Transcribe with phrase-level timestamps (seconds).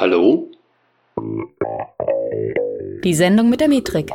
[0.00, 0.50] Hallo?
[3.04, 4.10] Die Sendung mit der Metrik.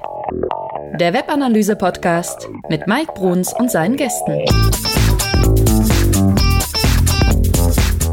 [1.00, 4.46] Der Webanalyse-Podcast mit Mike Bruns und seinen Gästen.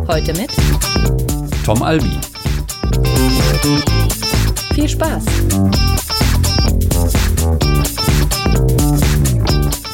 [0.07, 0.51] Heute mit
[1.65, 2.11] Tom Albi.
[4.75, 5.25] Viel Spaß!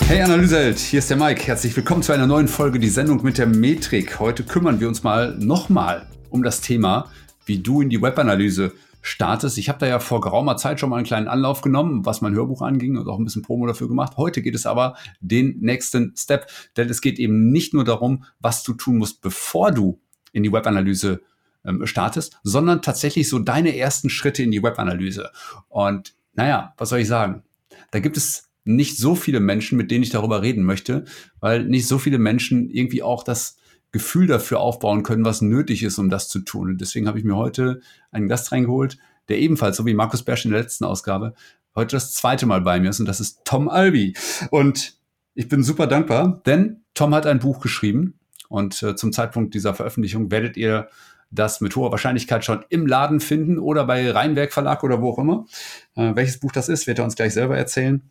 [0.08, 1.46] Hey Analyseheld, hier ist der Mike.
[1.46, 4.18] Herzlich willkommen zu einer neuen Folge, die Sendung mit der Metrik.
[4.18, 7.08] Heute kümmern wir uns mal nochmal um das Thema,
[7.48, 9.58] wie du in die Webanalyse startest.
[9.58, 12.34] Ich habe da ja vor geraumer Zeit schon mal einen kleinen Anlauf genommen, was mein
[12.34, 14.16] Hörbuch anging und auch ein bisschen Promo dafür gemacht.
[14.16, 18.62] Heute geht es aber den nächsten Step, denn es geht eben nicht nur darum, was
[18.62, 20.00] du tun musst, bevor du
[20.32, 21.20] in die Webanalyse
[21.64, 25.30] ähm, startest, sondern tatsächlich so deine ersten Schritte in die Webanalyse.
[25.68, 27.42] Und naja, was soll ich sagen?
[27.90, 31.04] Da gibt es nicht so viele Menschen, mit denen ich darüber reden möchte,
[31.40, 33.57] weil nicht so viele Menschen irgendwie auch das
[33.90, 36.68] Gefühl dafür aufbauen können, was nötig ist, um das zu tun.
[36.70, 40.44] Und deswegen habe ich mir heute einen Gast reingeholt, der ebenfalls, so wie Markus Bersch
[40.44, 41.34] in der letzten Ausgabe,
[41.74, 44.14] heute das zweite Mal bei mir ist und das ist Tom Albi.
[44.50, 44.98] Und
[45.34, 49.74] ich bin super dankbar, denn Tom hat ein Buch geschrieben und äh, zum Zeitpunkt dieser
[49.74, 50.88] Veröffentlichung werdet ihr
[51.30, 55.18] das mit hoher Wahrscheinlichkeit schon im Laden finden oder bei Rheinwerk Verlag oder wo auch
[55.18, 55.46] immer.
[55.94, 58.02] Äh, welches Buch das ist, wird er uns gleich selber erzählen.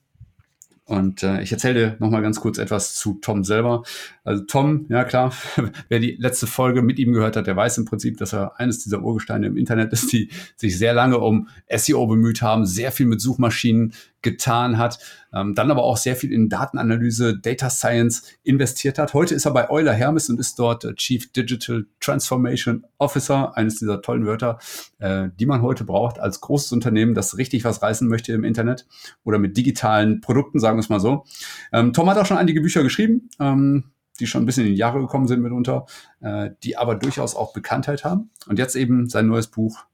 [0.87, 3.83] Und äh, ich erzähle dir nochmal ganz kurz etwas zu Tom selber.
[4.23, 5.33] Also Tom, ja klar,
[5.89, 8.83] wer die letzte Folge mit ihm gehört hat, der weiß im Prinzip, dass er eines
[8.83, 13.05] dieser Urgesteine im Internet ist, die sich sehr lange um SEO bemüht haben, sehr viel
[13.05, 14.99] mit Suchmaschinen getan hat,
[15.33, 19.13] ähm, dann aber auch sehr viel in Datenanalyse, Data Science investiert hat.
[19.13, 23.79] Heute ist er bei Euler Hermes und ist dort äh, Chief Digital Transformation Officer, eines
[23.79, 24.59] dieser tollen Wörter,
[24.99, 28.87] äh, die man heute braucht als großes Unternehmen, das richtig was reißen möchte im Internet
[29.23, 31.25] oder mit digitalen Produkten, sagen wir es mal so.
[31.71, 33.29] Ähm, Tom hat auch schon einige Bücher geschrieben.
[33.39, 35.85] Ähm, die schon ein bisschen in die Jahre gekommen sind mitunter,
[36.21, 38.31] äh, die aber durchaus auch Bekanntheit haben.
[38.47, 39.85] Und jetzt eben sein neues Buch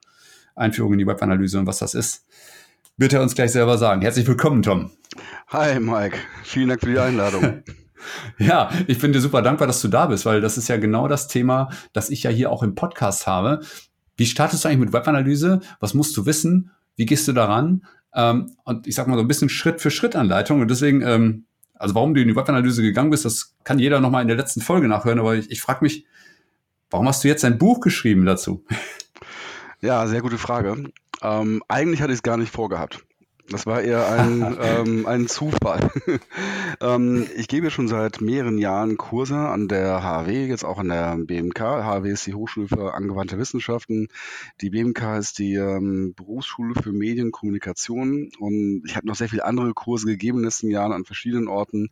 [0.55, 2.25] Einführung in die Webanalyse und was das ist
[2.97, 4.01] wird er uns gleich selber sagen.
[4.01, 4.91] Herzlich willkommen, Tom.
[5.47, 6.17] Hi, Mike.
[6.43, 7.63] Vielen Dank für die Einladung.
[8.37, 11.07] ja, ich bin dir super dankbar, dass du da bist, weil das ist ja genau
[11.07, 13.61] das Thema, das ich ja hier auch im Podcast habe.
[14.15, 15.59] Wie startest du eigentlich mit Webanalyse?
[15.79, 16.71] Was musst du wissen?
[16.95, 17.85] Wie gehst du daran?
[18.13, 20.61] Ähm, und ich sag mal so ein bisschen Schritt für Schritt Anleitung.
[20.61, 24.21] Und deswegen, ähm, also warum du in die Webanalyse gegangen bist, das kann jeder nochmal
[24.21, 25.19] in der letzten Folge nachhören.
[25.19, 26.05] Aber ich, ich frage mich,
[26.91, 28.63] warum hast du jetzt ein Buch geschrieben dazu?
[29.81, 30.91] Ja, sehr gute Frage.
[31.23, 33.05] Ähm, eigentlich hatte ich es gar nicht vorgehabt.
[33.49, 35.91] Das war eher ein, ähm, ein Zufall.
[36.81, 41.17] ähm, ich gebe schon seit mehreren Jahren Kurse an der HW, jetzt auch an der
[41.17, 41.59] BMK.
[41.59, 44.07] HW ist die Hochschule für angewandte Wissenschaften.
[44.61, 48.31] Die BMK ist die ähm, Berufsschule für Medienkommunikation.
[48.39, 51.47] Und ich habe noch sehr viele andere Kurse gegeben in den letzten Jahren an verschiedenen
[51.47, 51.89] Orten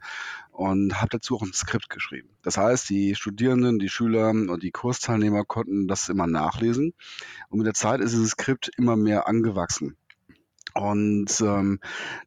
[0.52, 2.30] und habe dazu auch ein Skript geschrieben.
[2.44, 6.94] Das heißt, die Studierenden, die Schüler und die Kursteilnehmer konnten das immer nachlesen.
[7.50, 9.98] Und mit der Zeit ist dieses Skript immer mehr angewachsen.
[10.74, 11.80] Und ähm,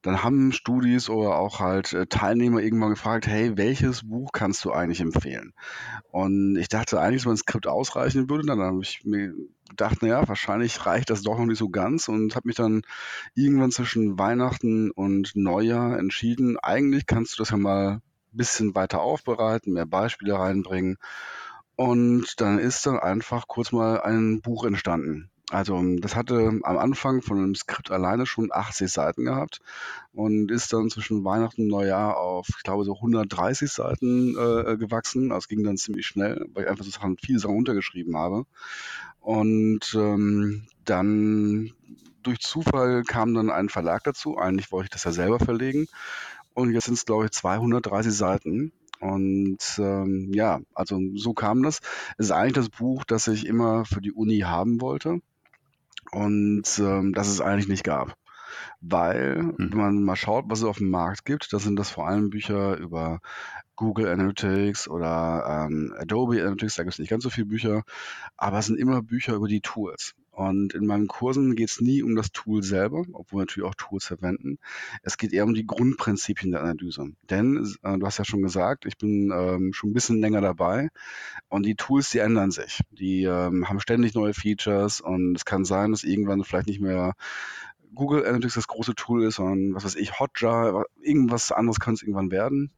[0.03, 4.73] dann haben Studis oder auch halt äh, Teilnehmer irgendwann gefragt, hey, welches Buch kannst du
[4.73, 5.55] eigentlich empfehlen?
[6.11, 8.47] Und ich dachte eigentlich, dass mein Skript ausreichen würde.
[8.47, 9.33] Dann habe ich mir
[9.71, 12.83] gedacht, naja, wahrscheinlich reicht das doch noch nicht so ganz und habe mich dann
[13.35, 19.01] irgendwann zwischen Weihnachten und Neujahr entschieden, eigentlich kannst du das ja mal ein bisschen weiter
[19.01, 20.99] aufbereiten, mehr Beispiele reinbringen.
[21.77, 25.31] Und dann ist dann einfach kurz mal ein Buch entstanden.
[25.51, 29.61] Also, das hatte am Anfang von dem Skript alleine schon 80 Seiten gehabt
[30.15, 35.29] und ist dann zwischen Weihnachten und Neujahr auf, ich glaube, so 130 Seiten äh, gewachsen.
[35.29, 38.47] Das ging dann ziemlich schnell, weil ich einfach so Sachen, viele Sachen untergeschrieben habe.
[39.21, 41.73] Und ähm, dann
[42.23, 44.39] durch Zufall kam dann ein Verlag dazu.
[44.39, 45.87] Eigentlich wollte ich das ja selber verlegen.
[46.55, 48.73] Und jetzt sind es, glaube ich, 230 Seiten.
[48.99, 51.81] Und ähm, ja, also so kam das.
[52.17, 55.21] Es ist eigentlich das Buch, das ich immer für die Uni haben wollte
[56.15, 58.17] und ähm, das es eigentlich nicht gab.
[58.81, 59.57] Weil, mhm.
[59.59, 62.31] wenn man mal schaut, was es auf dem Markt gibt, da sind das vor allem
[62.31, 63.21] Bücher über
[63.77, 67.83] Google Analytics oder ähm, Adobe Analytics, da gibt es nicht ganz so viele Bücher,
[68.37, 70.15] aber es sind immer Bücher über die Tools.
[70.35, 73.77] Und in meinen Kursen geht es nie um das Tool selber, obwohl wir natürlich auch
[73.77, 74.59] Tools verwenden.
[75.03, 77.13] Es geht eher um die Grundprinzipien der Analyse.
[77.31, 80.89] Denn, äh, du hast ja schon gesagt, ich bin ähm, schon ein bisschen länger dabei
[81.49, 82.81] und die Tools, die ändern sich.
[82.91, 87.15] Die ähm, haben ständig neue Features und es kann sein, dass irgendwann vielleicht nicht mehr
[87.95, 92.03] Google Analytics das große Tool ist, sondern was weiß ich, Hotjar, irgendwas anderes kann es
[92.03, 92.73] irgendwann werden.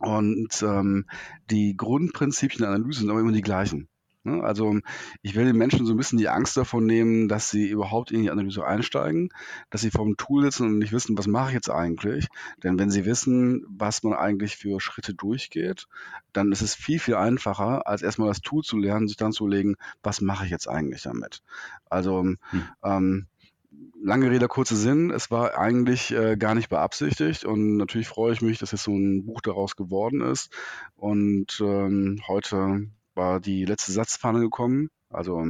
[0.00, 1.06] Und ähm,
[1.50, 3.88] die Grundprinzipien der Analyse sind aber immer die gleichen.
[4.24, 4.42] Ne?
[4.42, 4.78] Also
[5.22, 8.22] ich will den Menschen so ein bisschen die Angst davon nehmen, dass sie überhaupt in
[8.22, 9.30] die Analyse einsteigen,
[9.70, 12.28] dass sie vor dem Tool sitzen und nicht wissen, was mache ich jetzt eigentlich.
[12.62, 15.86] Denn wenn sie wissen, was man eigentlich für Schritte durchgeht,
[16.32, 19.46] dann ist es viel, viel einfacher, als erstmal das Tool zu lernen, sich dann zu
[19.46, 21.42] überlegen, was mache ich jetzt eigentlich damit.
[21.88, 22.38] Also hm.
[22.82, 23.26] ähm,
[24.02, 25.10] lange Rede, kurzer Sinn.
[25.10, 28.92] Es war eigentlich äh, gar nicht beabsichtigt und natürlich freue ich mich, dass jetzt so
[28.92, 30.50] ein Buch daraus geworden ist.
[30.96, 34.88] Und ähm, heute war die letzte Satzpfanne gekommen.
[35.12, 35.44] Also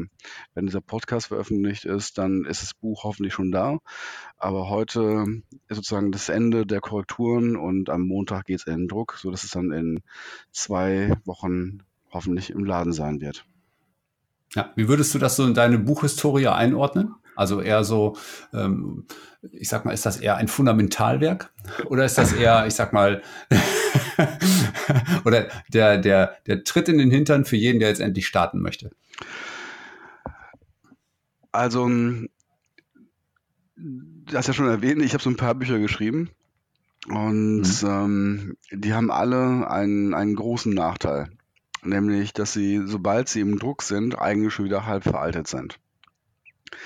[0.54, 3.78] wenn dieser Podcast veröffentlicht ist, dann ist das Buch hoffentlich schon da.
[4.38, 5.26] Aber heute
[5.68, 9.44] ist sozusagen das Ende der Korrekturen und am Montag geht es in den Druck, sodass
[9.44, 10.00] es dann in
[10.50, 13.44] zwei Wochen hoffentlich im Laden sein wird.
[14.54, 17.14] Ja, wie würdest du das so in deine Buchhistorie einordnen?
[17.36, 18.16] Also eher so,
[18.52, 19.06] ähm,
[19.52, 21.52] ich sag mal, ist das eher ein Fundamentalwerk
[21.86, 23.22] oder ist das eher, ich sag mal,
[25.24, 28.90] oder der, der, der Tritt in den Hintern für jeden, der jetzt endlich starten möchte?
[31.52, 31.88] Also,
[33.76, 36.30] du hast ja schon erwähnt, ich habe so ein paar Bücher geschrieben
[37.08, 37.88] und mhm.
[37.88, 41.30] ähm, die haben alle einen, einen großen Nachteil,
[41.82, 45.78] nämlich, dass sie, sobald sie im Druck sind, eigentlich schon wieder halb veraltet sind.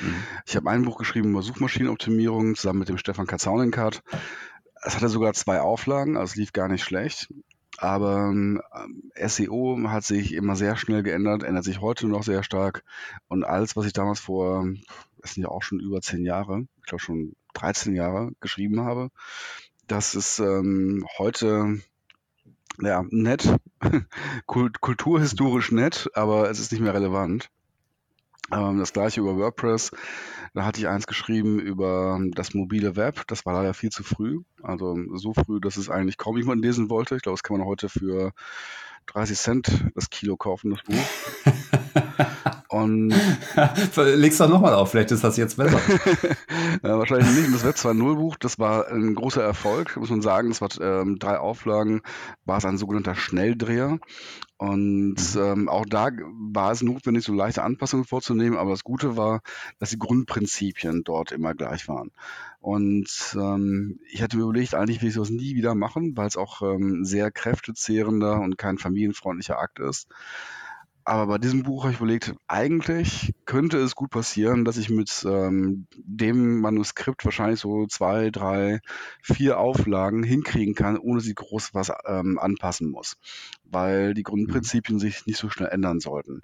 [0.00, 0.14] Mhm.
[0.46, 4.02] Ich habe ein Buch geschrieben über Suchmaschinenoptimierung zusammen mit dem Stefan Katzaunenkart.
[4.82, 7.32] Es hatte sogar zwei Auflagen, also es lief gar nicht schlecht.
[7.78, 8.62] Aber ähm,
[9.16, 12.84] SEO hat sich immer sehr schnell geändert, ändert sich heute noch sehr stark.
[13.28, 14.66] Und alles, was ich damals vor,
[15.18, 19.10] das sind ja auch schon über zehn Jahre, ich glaube schon 13 Jahre geschrieben habe,
[19.86, 21.80] das ist ähm, heute
[22.80, 23.56] ja, nett,
[24.46, 27.50] kulturhistorisch nett, aber es ist nicht mehr relevant.
[28.52, 29.90] Ähm, das gleiche über WordPress.
[30.52, 33.22] Da hatte ich eins geschrieben über das mobile Web.
[33.26, 34.40] Das war leider viel zu früh.
[34.62, 37.16] Also so früh, dass es eigentlich kaum jemand lesen wollte.
[37.16, 38.32] Ich glaube, das kann man heute für
[39.06, 41.54] 30 Cent das Kilo kaufen, das Buch.
[42.68, 43.14] Und
[43.96, 45.78] Leg's doch nochmal auf, vielleicht ist das jetzt besser.
[46.82, 47.54] ja, wahrscheinlich nicht.
[47.54, 50.48] Das Web 2.0 Buch, das war ein großer Erfolg, muss man sagen.
[50.48, 52.02] Das war ähm, drei Auflagen,
[52.44, 54.00] war es ein sogenannter Schnelldreher.
[54.56, 55.40] Und mhm.
[55.40, 56.08] ähm, auch da
[56.52, 59.40] war es notwendig, so leichte Anpassungen vorzunehmen, aber das Gute war,
[59.78, 62.10] dass die Grundprinzipien dort immer gleich waren.
[62.64, 66.38] Und ähm, ich hatte mir überlegt, eigentlich will ich sowas nie wieder machen, weil es
[66.38, 70.08] auch ähm, sehr kräftezehrender und kein familienfreundlicher Akt ist.
[71.04, 75.26] Aber bei diesem Buch habe ich überlegt, eigentlich könnte es gut passieren, dass ich mit
[75.28, 78.80] ähm, dem Manuskript wahrscheinlich so zwei, drei,
[79.20, 83.18] vier Auflagen hinkriegen kann, ohne sie groß was ähm, anpassen muss,
[83.64, 84.24] weil die mhm.
[84.24, 86.42] Grundprinzipien sich nicht so schnell ändern sollten.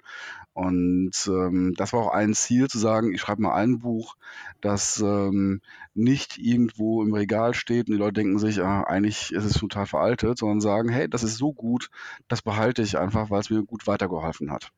[0.53, 4.15] Und ähm, das war auch ein Ziel, zu sagen, ich schreibe mal ein Buch,
[4.59, 5.61] das ähm,
[5.93, 9.85] nicht irgendwo im Regal steht und die Leute denken sich, ah, eigentlich ist es total
[9.85, 11.89] veraltet, sondern sagen, hey, das ist so gut,
[12.27, 14.71] das behalte ich einfach, weil es mir gut weitergeholfen hat.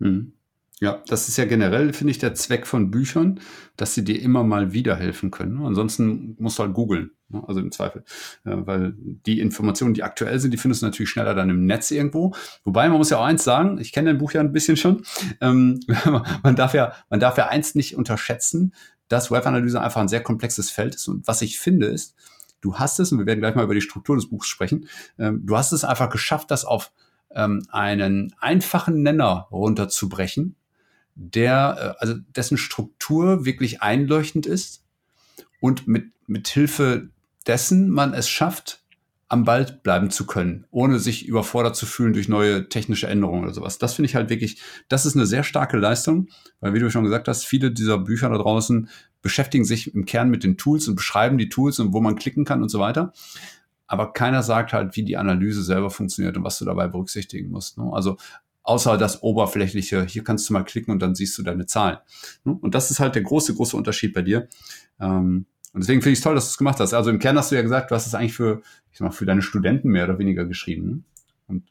[0.00, 0.32] Hm.
[0.80, 3.40] Ja, das ist ja generell, finde ich, der Zweck von Büchern,
[3.76, 5.64] dass sie dir immer mal wieder helfen können.
[5.64, 7.44] Ansonsten musst du halt googeln, ne?
[7.46, 8.04] also im Zweifel.
[8.42, 12.34] Weil die Informationen, die aktuell sind, die findest du natürlich schneller dann im Netz irgendwo.
[12.64, 15.04] Wobei, man muss ja auch eins sagen, ich kenne dein Buch ja ein bisschen schon,
[15.40, 15.78] ähm,
[16.42, 18.74] man, darf ja, man darf ja eins nicht unterschätzen,
[19.06, 21.06] dass Webanalyse einfach ein sehr komplexes Feld ist.
[21.06, 22.16] Und was ich finde ist,
[22.60, 24.88] du hast es, und wir werden gleich mal über die Struktur des Buchs sprechen,
[25.18, 26.90] ähm, du hast es einfach geschafft, das auf
[27.30, 30.56] ähm, einen einfachen Nenner runterzubrechen,
[31.14, 34.84] der, äh, also dessen Struktur wirklich einleuchtend ist
[35.60, 37.08] und mit, mit Hilfe
[37.46, 38.84] dessen man es schafft,
[39.28, 43.54] am Ball bleiben zu können, ohne sich überfordert zu fühlen durch neue technische Änderungen oder
[43.54, 43.78] sowas.
[43.78, 46.28] Das finde ich halt wirklich, das ist eine sehr starke Leistung,
[46.60, 48.88] weil wie du schon gesagt hast, viele dieser Bücher da draußen
[49.22, 52.44] beschäftigen sich im Kern mit den Tools und beschreiben die Tools und wo man klicken
[52.44, 53.12] kann und so weiter.
[53.86, 57.78] Aber keiner sagt halt, wie die Analyse selber funktioniert und was du dabei berücksichtigen musst.
[57.78, 57.90] Ne?
[57.92, 58.16] Also
[58.64, 61.98] außer das oberflächliche, hier kannst du mal klicken und dann siehst du deine Zahlen.
[62.44, 62.58] Ne?
[62.60, 64.48] Und das ist halt der große, große Unterschied bei dir.
[64.98, 66.94] Ähm, und deswegen finde ich es toll, dass du es gemacht hast.
[66.94, 69.12] Also im Kern hast du ja gesagt, du hast es eigentlich für, ich sag mal,
[69.12, 70.86] für deine Studenten mehr oder weniger geschrieben.
[70.86, 71.02] Ne?
[71.46, 71.62] Und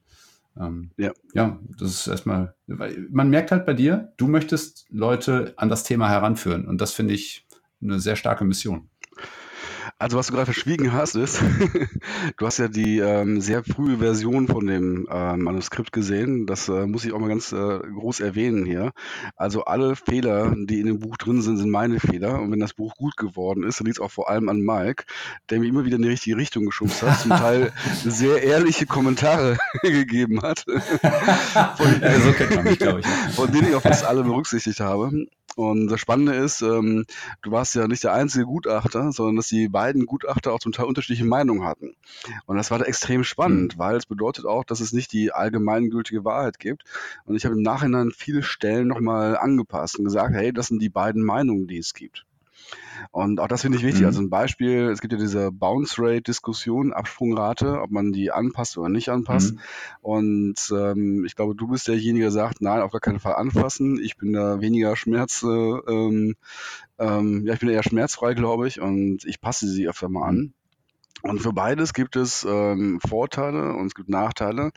[0.60, 1.12] ähm, ja.
[1.34, 6.10] ja, das ist erstmal, man merkt halt bei dir, du möchtest Leute an das Thema
[6.10, 6.68] heranführen.
[6.68, 7.48] Und das finde ich
[7.82, 8.90] eine sehr starke Mission.
[10.04, 11.42] Also was du gerade verschwiegen hast, ist,
[12.38, 16.46] du hast ja die ähm, sehr frühe Version von dem äh, Manuskript gesehen.
[16.46, 18.92] Das äh, muss ich auch mal ganz äh, groß erwähnen hier.
[19.38, 22.42] Also alle Fehler, die in dem Buch drin sind, sind meine Fehler.
[22.42, 25.06] Und wenn das Buch gut geworden ist, dann liegt es auch vor allem an Mike,
[25.50, 27.72] der mir immer wieder in die richtige Richtung geschubst hat, zum Teil
[28.04, 30.66] sehr ehrliche Kommentare gegeben hat.
[30.66, 33.08] von, ja, so kennt man mich, glaube ich.
[33.36, 35.28] Von denen ich auch fast alle berücksichtigt habe.
[35.56, 37.06] Und das Spannende ist, ähm,
[37.44, 40.72] du warst ja nicht der einzige Gutachter, sondern dass die beiden beiden Gutachter auch zum
[40.72, 41.96] Teil unterschiedliche Meinungen hatten.
[42.46, 43.80] Und das war da extrem spannend, mhm.
[43.80, 46.84] weil es bedeutet auch, dass es nicht die allgemeingültige Wahrheit gibt.
[47.26, 50.90] Und ich habe im Nachhinein viele Stellen nochmal angepasst und gesagt, hey, das sind die
[50.90, 52.26] beiden Meinungen, die es gibt.
[53.12, 54.02] Und auch das finde ich wichtig.
[54.02, 54.08] Mhm.
[54.08, 58.78] Also ein Beispiel, es gibt ja diese Bounce Rate Diskussion, Absprungrate, ob man die anpasst
[58.78, 59.54] oder nicht anpasst.
[59.54, 59.60] Mhm.
[60.02, 64.00] Und ähm, ich glaube, du bist derjenige, der sagt, nein, auf gar keinen Fall anfassen.
[64.02, 66.36] Ich bin da weniger Schmerz, äh, ähm,
[67.00, 70.54] ähm, ja, ich bin eher schmerzfrei, glaube ich, und ich passe sie öfter mal an.
[71.24, 74.72] Und für beides gibt es ähm, Vorteile und es gibt Nachteile,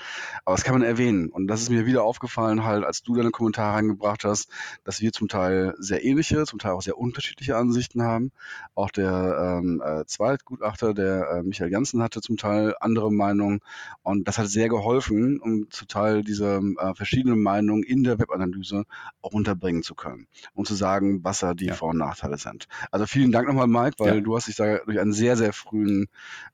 [0.45, 1.29] aber das kann man erwähnen.
[1.29, 4.49] Und das ist mir wieder aufgefallen, halt, als du deine Kommentare eingebracht hast,
[4.85, 8.31] dass wir zum Teil sehr ähnliche, zum Teil auch sehr unterschiedliche Ansichten haben.
[8.76, 13.59] Auch der ähm, äh, Zweitgutachter, der äh, Michael Janssen, hatte zum Teil andere Meinungen.
[14.05, 18.85] Und das hat sehr geholfen, um zum Teil diese äh, verschiedenen Meinungen in der Webanalyse
[19.21, 21.75] auch unterbringen zu können und zu sagen, was da die ja.
[21.75, 22.69] Vor- und Nachteile sind.
[22.93, 24.21] Also vielen Dank nochmal, Mike, weil ja.
[24.21, 26.07] du hast dich da durch einen sehr, sehr frühen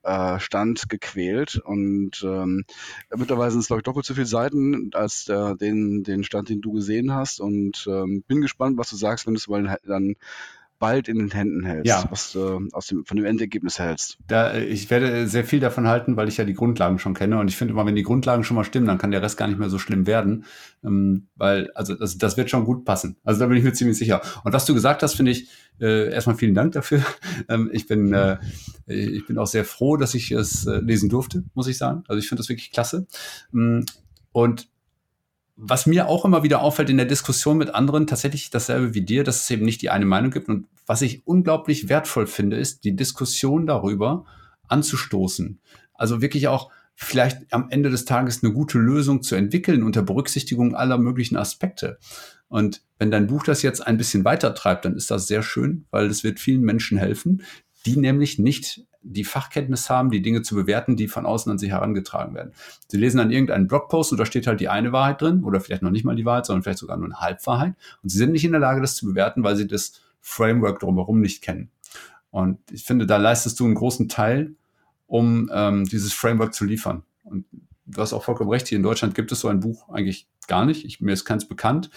[0.02, 1.56] äh, Stand gequält.
[1.56, 2.64] Und ähm,
[3.14, 6.60] mittlerweile sind es, glaube ich, doppelt so viele Seiten als der, den, den Stand, den
[6.60, 7.40] du gesehen hast.
[7.40, 10.16] Und ähm, bin gespannt, was du sagst, wenn du es mal dann
[10.82, 12.04] bald in den Händen hältst, ja.
[12.10, 14.18] was du aus dem, von dem Endergebnis hältst.
[14.26, 17.38] Da, ich werde sehr viel davon halten, weil ich ja die Grundlagen schon kenne.
[17.38, 19.46] Und ich finde immer, wenn die Grundlagen schon mal stimmen, dann kann der Rest gar
[19.46, 20.44] nicht mehr so schlimm werden.
[20.84, 23.16] Ähm, weil, also das, das wird schon gut passen.
[23.22, 24.22] Also da bin ich mir ziemlich sicher.
[24.42, 25.48] Und was du gesagt hast, finde ich,
[25.80, 27.00] äh, erstmal vielen Dank dafür.
[27.48, 28.36] Ähm, ich, bin, äh,
[28.92, 32.04] ich bin auch sehr froh, dass ich es äh, lesen durfte, muss ich sagen.
[32.08, 33.06] Also ich finde das wirklich klasse.
[33.52, 33.87] Ähm,
[34.32, 34.68] und
[35.56, 39.22] was mir auch immer wieder auffällt in der Diskussion mit anderen, tatsächlich dasselbe wie dir,
[39.22, 40.49] dass es eben nicht die eine Meinung gibt.
[40.49, 44.25] Und was ich unglaublich wertvoll finde, ist die Diskussion darüber
[44.68, 45.61] anzustoßen.
[45.94, 50.75] Also wirklich auch vielleicht am Ende des Tages eine gute Lösung zu entwickeln unter Berücksichtigung
[50.75, 51.99] aller möglichen Aspekte.
[52.49, 55.87] Und wenn dein Buch das jetzt ein bisschen weiter treibt, dann ist das sehr schön,
[55.90, 57.42] weil es wird vielen Menschen helfen,
[57.86, 61.70] die nämlich nicht die Fachkenntnis haben, die Dinge zu bewerten, die von außen an sie
[61.70, 62.52] herangetragen werden.
[62.86, 65.82] Sie lesen dann irgendeinen Blogpost und da steht halt die eine Wahrheit drin oder vielleicht
[65.82, 67.74] noch nicht mal die Wahrheit, sondern vielleicht sogar nur eine Halbwahrheit.
[68.02, 71.20] Und sie sind nicht in der Lage, das zu bewerten, weil sie das Framework drumherum
[71.20, 71.70] nicht kennen.
[72.30, 74.54] Und ich finde, da leistest du einen großen Teil,
[75.06, 77.02] um ähm, dieses Framework zu liefern.
[77.24, 77.44] Und
[77.86, 80.64] du hast auch vollkommen recht, hier in Deutschland gibt es so ein Buch eigentlich gar
[80.64, 80.84] nicht.
[80.84, 81.90] Ich, mir ist keins bekannt.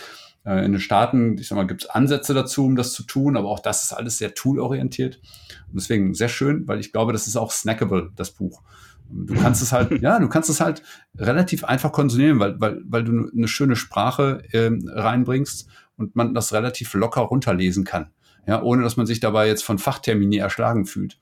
[0.45, 3.35] Äh, in den Staaten, ich sag mal, gibt es Ansätze dazu, um das zu tun,
[3.35, 5.19] aber auch das ist alles sehr toolorientiert.
[5.67, 8.61] Und deswegen sehr schön, weil ich glaube, das ist auch snackable, das Buch.
[9.09, 10.83] Du kannst es halt, ja, du kannst es halt
[11.17, 16.53] relativ einfach konsumieren, weil, weil, weil du eine schöne Sprache ähm, reinbringst und man das
[16.53, 18.11] relativ locker runterlesen kann.
[18.47, 21.17] Ja, ohne dass man sich dabei jetzt von Fachtermini erschlagen fühlt.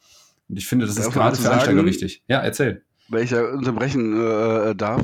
[0.49, 2.21] Und ich finde, das ist gerade für Einsteiger wichtig.
[2.27, 2.83] Ja, erzähl.
[3.07, 5.01] Wenn ich da unterbrechen äh, darf,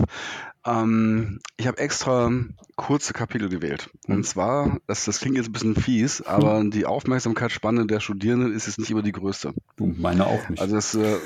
[0.70, 2.32] ähm, ich habe extra
[2.76, 3.90] kurze Kapitel gewählt.
[4.08, 4.24] Und mhm.
[4.24, 6.72] zwar, das, das klingt jetzt ein bisschen fies, aber mhm.
[6.72, 9.54] die Aufmerksamkeitsspanne der Studierenden ist jetzt nicht immer die größte.
[9.76, 10.62] Du, meine auch nicht.
[10.62, 11.18] Also das, äh,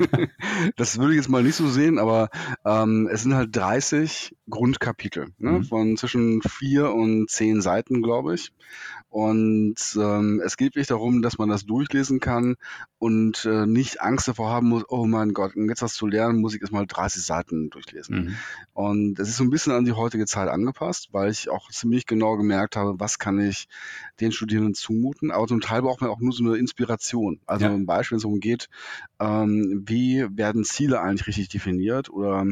[0.76, 2.30] das würde ich jetzt mal nicht so sehen, aber
[2.64, 5.50] ähm, es sind halt 30 Grundkapitel, ne?
[5.52, 5.64] Mhm.
[5.64, 8.52] von zwischen vier und zehn Seiten, glaube ich.
[9.14, 12.56] Und ähm, es geht wirklich darum, dass man das durchlesen kann
[12.98, 16.40] und äh, nicht Angst davor haben muss, oh mein Gott, um jetzt was zu lernen,
[16.40, 18.16] muss ich erst mal 30 Seiten durchlesen.
[18.16, 18.36] Mhm.
[18.74, 22.06] Und es ist so ein bisschen an die heutige Zeit angepasst, weil ich auch ziemlich
[22.06, 23.68] genau gemerkt habe, was kann ich
[24.20, 25.30] den Studierenden zumuten.
[25.30, 27.40] Aber zum Teil braucht man auch nur so eine Inspiration.
[27.46, 27.72] Also ja.
[27.72, 28.68] ein Beispiel, wenn es darum geht,
[29.20, 32.44] ähm, wie werden Ziele eigentlich richtig definiert oder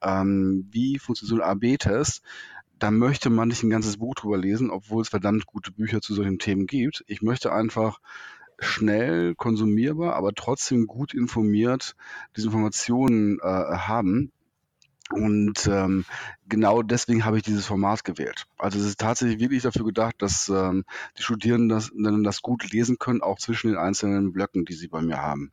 [0.00, 2.22] ähm, wie funktioniert so ein AB-Test
[2.80, 6.12] da möchte man nicht ein ganzes Buch drüber lesen, obwohl es verdammt gute Bücher zu
[6.12, 7.04] solchen Themen gibt.
[7.06, 8.00] Ich möchte einfach
[8.58, 11.96] schnell konsumierbar, aber trotzdem gut informiert
[12.36, 14.32] diese Informationen äh, haben.
[15.10, 16.04] Und ähm,
[16.48, 18.46] genau deswegen habe ich dieses Format gewählt.
[18.58, 20.84] Also es ist tatsächlich wirklich dafür gedacht, dass ähm,
[21.18, 21.92] die Studierenden das,
[22.24, 25.50] das gut lesen können, auch zwischen den einzelnen Blöcken, die sie bei mir haben.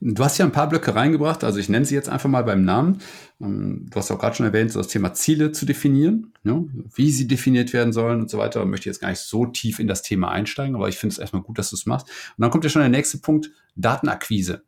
[0.00, 2.64] Du hast ja ein paar Blöcke reingebracht, also ich nenne sie jetzt einfach mal beim
[2.64, 3.00] Namen.
[3.40, 6.62] Ähm, du hast auch gerade schon erwähnt, das Thema Ziele zu definieren, ja,
[6.94, 8.62] wie sie definiert werden sollen und so weiter.
[8.62, 11.18] Ich möchte jetzt gar nicht so tief in das Thema einsteigen, aber ich finde es
[11.18, 12.08] erstmal gut, dass du es machst.
[12.36, 14.62] Und dann kommt ja schon der nächste Punkt, Datenakquise.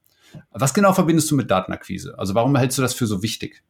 [0.50, 2.18] Was genau verbindest du mit Datenakquise?
[2.18, 3.62] Also warum hältst du das für so wichtig?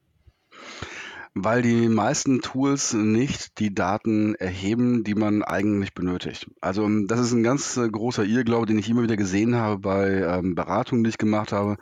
[1.37, 6.49] Weil die meisten Tools nicht die Daten erheben, die man eigentlich benötigt.
[6.61, 10.21] Also das ist ein ganz äh, großer Irrglaube, den ich immer wieder gesehen habe bei
[10.21, 11.77] ähm, Beratungen, die ich gemacht habe.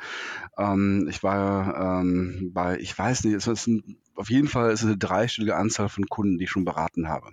[0.56, 4.80] Ähm, ich war ähm, bei, ich weiß nicht, es ist ein, auf jeden Fall ist
[4.80, 7.32] es eine dreistellige Anzahl von Kunden, die ich schon beraten habe.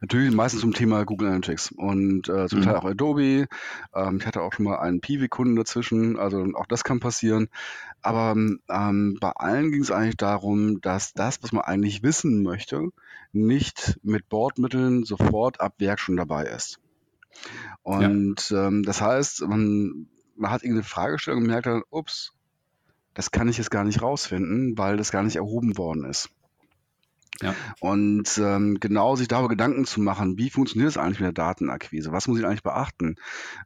[0.00, 2.64] Natürlich meistens zum Thema Google Analytics und äh, zum mhm.
[2.64, 3.46] Teil auch Adobe.
[3.94, 7.48] Ähm, ich hatte auch schon mal einen Piwi-Kunden dazwischen, also auch das kann passieren.
[8.02, 12.90] Aber ähm, bei allen ging es eigentlich darum, dass das, was man eigentlich wissen möchte,
[13.32, 16.78] nicht mit Bordmitteln sofort ab Werk schon dabei ist.
[17.82, 18.68] Und ja.
[18.68, 22.32] ähm, das heißt, man man hat irgendeine Fragestellung und merkt dann, ups,
[23.14, 26.30] das kann ich jetzt gar nicht rausfinden, weil das gar nicht erhoben worden ist.
[27.42, 27.54] Ja.
[27.80, 32.12] Und ähm, genau sich darüber Gedanken zu machen, wie funktioniert es eigentlich mit der Datenakquise,
[32.12, 33.16] was muss ich eigentlich beachten,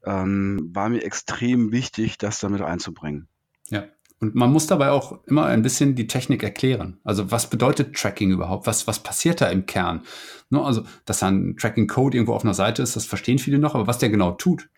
[0.05, 3.29] ähm, war mir extrem wichtig, das damit einzubringen.
[3.69, 3.85] Ja.
[4.21, 6.99] Und man muss dabei auch immer ein bisschen die Technik erklären.
[7.05, 8.67] Also was bedeutet Tracking überhaupt?
[8.67, 10.03] Was, was passiert da im Kern?
[10.51, 13.75] Ne, also, dass da ein Tracking-Code irgendwo auf einer Seite ist, das verstehen viele noch,
[13.75, 14.71] aber was der genau tut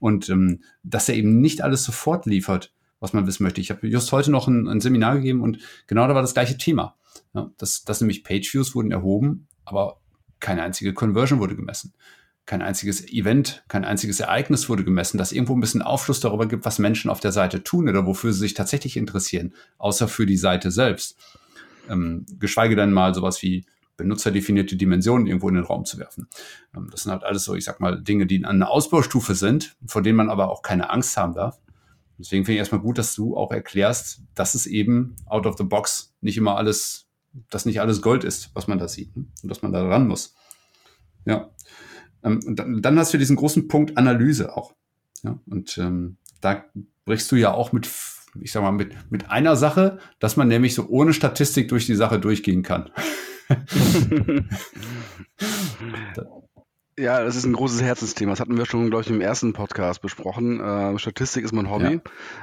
[0.00, 3.60] und ähm, dass er eben nicht alles sofort liefert, was man wissen möchte.
[3.60, 6.58] Ich habe just heute noch ein, ein, Seminar gegeben und genau da war das gleiche
[6.58, 6.96] Thema.
[7.34, 10.00] Ja, dass, dass nämlich Page-Views wurden erhoben, aber
[10.40, 11.92] keine einzige Conversion wurde gemessen
[12.48, 16.64] kein einziges Event, kein einziges Ereignis wurde gemessen, das irgendwo ein bisschen Aufschluss darüber gibt,
[16.64, 20.38] was Menschen auf der Seite tun oder wofür sie sich tatsächlich interessieren, außer für die
[20.38, 21.18] Seite selbst.
[21.90, 23.66] Ähm, geschweige denn mal sowas wie
[23.98, 26.26] benutzerdefinierte Dimensionen irgendwo in den Raum zu werfen.
[26.74, 29.76] Ähm, das sind halt alles so, ich sag mal, Dinge, die an einer Ausbaustufe sind,
[29.86, 31.60] vor denen man aber auch keine Angst haben darf.
[32.18, 35.64] Deswegen finde ich erstmal gut, dass du auch erklärst, dass es eben out of the
[35.64, 37.07] box nicht immer alles,
[37.50, 40.34] dass nicht alles Gold ist, was man da sieht und dass man da ran muss.
[41.24, 41.50] Ja,
[42.22, 44.74] ähm, und dann, dann, hast du diesen großen Punkt Analyse auch.
[45.22, 45.38] Ja?
[45.46, 46.64] Und ähm, da
[47.04, 47.88] brichst du ja auch mit,
[48.40, 51.94] ich sag mal, mit, mit einer Sache, dass man nämlich so ohne Statistik durch die
[51.94, 52.90] Sache durchgehen kann.
[56.98, 58.32] Ja, das ist ein großes Herzensthema.
[58.32, 60.58] Das hatten wir schon, glaube ich, im ersten Podcast besprochen.
[60.58, 61.94] Äh, Statistik ist mein Hobby.
[61.94, 62.00] Ja.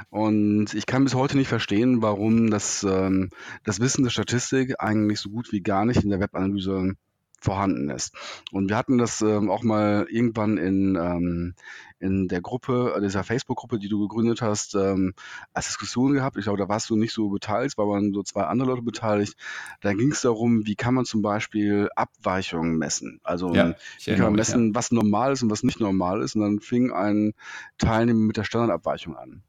[0.10, 3.32] Und ich kann bis heute nicht verstehen, warum das, ähm,
[3.66, 6.94] das Wissen der Statistik eigentlich so gut wie gar nicht in der Webanalyse
[7.39, 8.13] vorhanden ist.
[8.51, 11.56] Und wir hatten das ähm, auch mal irgendwann in, ähm,
[12.00, 15.13] in der Gruppe, äh, dieser Facebook-Gruppe, die du gegründet hast, ähm,
[15.54, 16.38] als Diskussion gehabt.
[16.38, 19.36] Ich glaube, da warst du nicht so beteiligt, weil waren so zwei andere Leute beteiligt.
[19.82, 23.20] Da ging es darum, wie kann man zum Beispiel Abweichungen messen.
[23.24, 24.75] Also ja, wie kann man messen, ja.
[24.75, 26.36] was normal ist und was nicht normal ist.
[26.36, 27.34] Und dann fing ein
[27.77, 29.44] Teilnehmer mit der Standardabweichung an.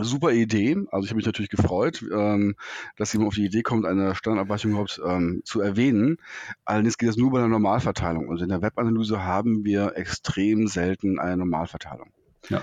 [0.00, 0.76] Super Idee.
[0.90, 2.56] Also ich habe mich natürlich gefreut, ähm,
[2.96, 6.18] dass jemand auf die Idee kommt, eine Standardabweichung überhaupt ähm, zu erwähnen.
[6.64, 8.28] Allerdings geht das nur bei der Normalverteilung.
[8.28, 12.10] Und in der Webanalyse haben wir extrem selten eine Normalverteilung.
[12.48, 12.62] Ja.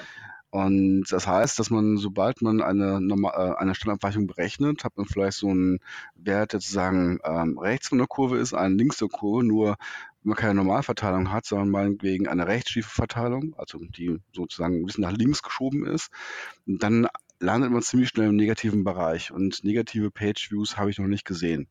[0.53, 5.37] Und das heißt, dass man, sobald man eine, äh, eine Standardabweichung berechnet, hat man vielleicht
[5.37, 5.79] so einen
[6.13, 9.77] Wert, der sozusagen ähm, rechts von der Kurve ist, einen links der Kurve, nur
[10.25, 15.11] man keine Normalverteilung hat, sondern meinetwegen eine rechtsschiefe Verteilung, also die sozusagen ein bisschen nach
[15.11, 16.09] links geschoben ist,
[16.65, 17.07] dann
[17.39, 19.31] landet man ziemlich schnell im negativen Bereich.
[19.31, 21.67] Und negative Page-Views habe ich noch nicht gesehen.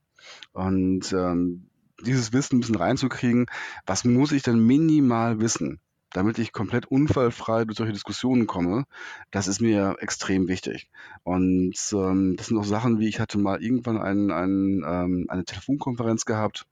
[0.53, 1.69] Und ähm,
[2.05, 3.47] dieses Wissen ein bisschen reinzukriegen,
[3.87, 5.81] was muss ich denn minimal wissen,
[6.13, 8.85] damit ich komplett unfallfrei durch solche Diskussionen komme,
[9.31, 10.91] das ist mir extrem wichtig.
[11.23, 15.45] Und ähm, das sind auch Sachen, wie ich hatte mal irgendwann ein, ein, ähm, eine
[15.45, 16.67] Telefonkonferenz gehabt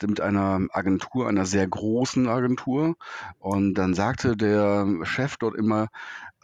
[0.00, 2.96] mit einer Agentur, einer sehr großen Agentur.
[3.38, 5.88] Und dann sagte der Chef dort immer,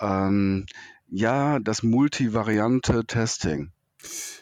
[0.00, 0.66] ähm,
[1.08, 3.72] ja, das multivariante Testing.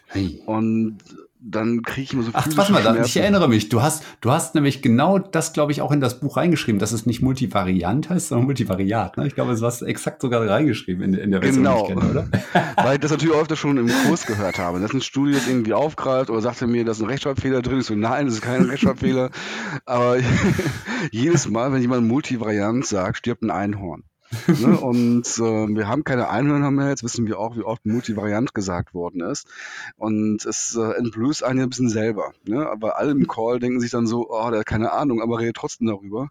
[0.07, 0.41] Hey.
[0.45, 0.99] Und
[1.39, 3.69] dann kriege ich immer so Ach, warte mal, ich erinnere mich.
[3.69, 6.91] Du hast, du hast nämlich genau das, glaube ich, auch in das Buch reingeschrieben, dass
[6.91, 9.17] es nicht Multivariant heißt, sondern Multivariat.
[9.17, 9.27] Ne?
[9.27, 11.85] Ich glaube, du hast exakt sogar reingeschrieben in, in der Version, genau.
[11.85, 12.27] die ich kenne, oder?
[12.83, 14.79] Weil ich das natürlich öfter schon im Kurs gehört habe.
[14.79, 17.79] Dass ein Studio jetzt irgendwie aufgreift oder sagte mir, da ist ein Rechtschreibfehler drin.
[17.79, 19.29] Ich so, nein, das ist kein Rechtschreibfehler.
[19.85, 20.17] Aber
[21.11, 24.03] jedes Mal, wenn jemand Multivariant sagt, stirbt ein Einhorn
[24.47, 24.77] ne?
[24.77, 28.93] Und äh, wir haben keine Einhörner mehr, jetzt wissen wir auch, wie oft Multivariant gesagt
[28.93, 29.47] worden ist.
[29.95, 32.33] Und es äh, entblößt einen ein bisschen selber.
[32.45, 32.67] Ne?
[32.67, 35.55] Aber alle im Call denken sich dann so, oh, der hat keine Ahnung, aber redet
[35.55, 36.29] trotzdem darüber.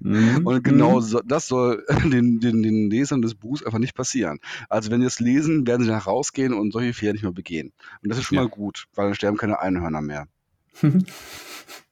[0.00, 0.46] mhm.
[0.46, 1.02] Und genau mhm.
[1.02, 4.38] so, das soll den, den, den Lesern des Buchs einfach nicht passieren.
[4.68, 7.72] Also wenn sie es lesen, werden sie dann rausgehen und solche Fehler nicht mehr begehen.
[8.02, 8.42] Und das ist schon ja.
[8.42, 10.26] mal gut, weil dann sterben keine Einhörner mehr.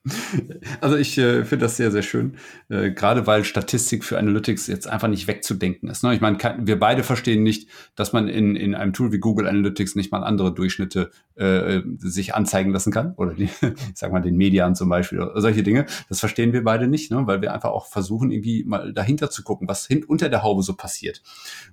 [0.80, 2.36] Also ich äh, finde das sehr, sehr schön,
[2.68, 6.02] äh, gerade weil Statistik für Analytics jetzt einfach nicht wegzudenken ist.
[6.02, 6.12] Ne?
[6.12, 9.94] Ich meine, wir beide verstehen nicht, dass man in, in einem Tool wie Google Analytics
[9.94, 14.36] nicht mal andere Durchschnitte äh, sich anzeigen lassen kann oder die, ich sag mal den
[14.36, 15.86] Median zum Beispiel oder solche Dinge.
[16.08, 17.26] Das verstehen wir beide nicht, ne?
[17.28, 20.64] weil wir einfach auch versuchen, irgendwie mal dahinter zu gucken, was hin unter der Haube
[20.64, 21.22] so passiert.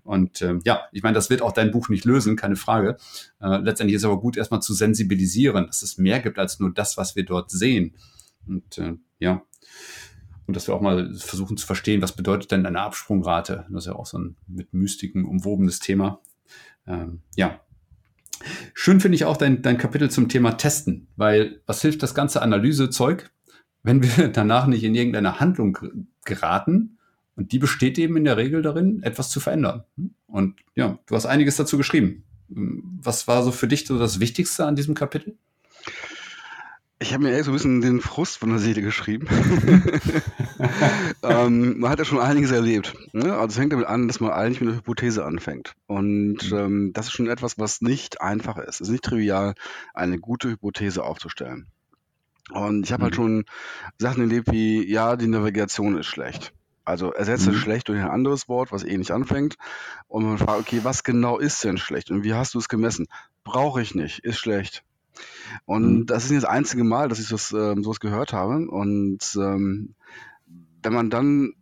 [0.03, 2.97] Und ähm, ja, ich meine, das wird auch dein Buch nicht lösen, keine Frage.
[3.41, 6.95] Äh, letztendlich ist aber gut, erstmal zu sensibilisieren, dass es mehr gibt als nur das,
[6.95, 7.95] was wir dort sehen.
[8.49, 9.43] Und äh, ja,
[10.49, 13.67] und dass wir auch mal versuchen zu verstehen, was bedeutet denn eine Absprungrate?
[13.69, 16.21] Das ist ja auch so ein mit Mystiken umwobenes Thema.
[16.87, 17.59] Ähm, ja.
[18.73, 22.41] Schön finde ich auch dein, dein Kapitel zum Thema Testen, weil was hilft das ganze
[22.41, 23.29] Analysezeug,
[23.83, 25.77] wenn wir danach nicht in irgendeine Handlung
[26.25, 26.97] geraten?
[27.35, 29.83] Und die besteht eben in der Regel darin, etwas zu verändern.
[30.25, 32.23] Und ja, du hast einiges dazu geschrieben.
[32.47, 35.37] Was war so für dich so das Wichtigste an diesem Kapitel?
[37.01, 39.27] Ich habe mir ehrlich so ein bisschen den Frust von der Seele geschrieben.
[41.23, 42.93] ähm, man hat ja schon einiges erlebt.
[43.13, 43.33] Ne?
[43.33, 45.75] Also es fängt damit an, dass man eigentlich mit einer Hypothese anfängt.
[45.87, 46.57] Und mhm.
[46.57, 48.75] ähm, das ist schon etwas, was nicht einfach ist.
[48.75, 49.53] Es ist nicht trivial,
[49.93, 51.67] eine gute Hypothese aufzustellen.
[52.51, 53.21] Und ich habe halt mhm.
[53.21, 53.45] halt schon
[53.97, 56.53] Sachen erlebt wie, ja, die Navigation ist schlecht.
[56.83, 57.55] Also ersetze mhm.
[57.55, 59.55] schlecht durch ein anderes Wort, was eh nicht anfängt.
[60.09, 62.11] Und man fragt, okay, was genau ist denn schlecht?
[62.11, 63.07] Und wie hast du es gemessen?
[63.45, 64.83] Brauche ich nicht, ist schlecht.
[65.65, 66.05] Und mhm.
[66.05, 68.67] das ist nicht das einzige Mal, dass ich das, ähm, sowas gehört habe.
[68.69, 69.95] Und ähm,
[70.81, 71.53] wenn man dann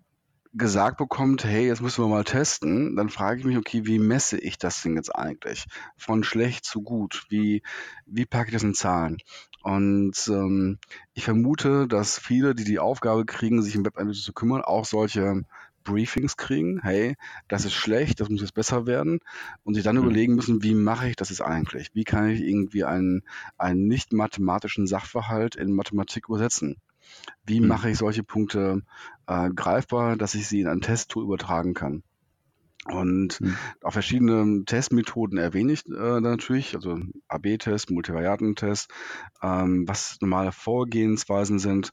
[0.53, 4.39] gesagt bekommt, hey, jetzt müssen wir mal testen, dann frage ich mich, okay, wie messe
[4.39, 5.65] ich das Ding jetzt eigentlich?
[5.97, 7.25] Von schlecht zu gut.
[7.29, 7.61] Wie,
[8.05, 9.17] wie packe ich das in Zahlen?
[9.61, 10.79] Und ähm,
[11.13, 15.43] ich vermute, dass viele, die die Aufgabe kriegen, sich im Web zu kümmern, auch solche
[15.87, 17.15] Briefings kriegen, hey,
[17.47, 19.19] das ist schlecht, das muss jetzt besser werden
[19.63, 20.03] und sich dann mhm.
[20.03, 21.89] überlegen müssen, wie mache ich das jetzt eigentlich?
[21.93, 23.23] Wie kann ich irgendwie einen,
[23.57, 26.77] einen nicht mathematischen Sachverhalt in Mathematik übersetzen?
[27.45, 27.67] Wie mhm.
[27.67, 28.83] mache ich solche Punkte
[29.27, 32.03] äh, greifbar, dass ich sie in ein Testtool übertragen kann?
[32.85, 33.57] Und mhm.
[33.83, 38.89] auch verschiedene Testmethoden erwähne ich äh, natürlich, also AB-Test, Multivariatentest,
[39.41, 41.91] ähm, was normale Vorgehensweisen sind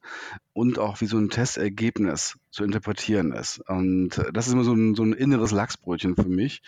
[0.53, 3.59] und auch wie so ein Testergebnis zu interpretieren ist.
[3.69, 6.63] Und das ist immer so ein, so ein inneres Lachsbrötchen für mich,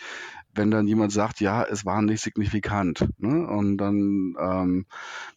[0.53, 3.07] wenn dann jemand sagt, ja, es war nicht signifikant.
[3.19, 3.47] Ne?
[3.47, 4.85] Und dann ähm,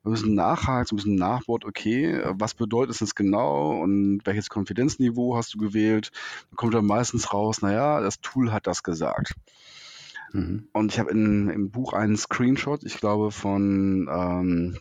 [0.02, 5.54] wir müssen nachhaken, wir müssen nachbohren, okay, was bedeutet es genau und welches Konfidenzniveau hast
[5.54, 6.10] du gewählt?
[6.50, 9.34] Dann kommt dann meistens raus, naja, das Tool hat das gesagt.
[10.32, 10.66] Mhm.
[10.72, 14.78] Und ich habe im Buch einen Screenshot, ich glaube, von ähm,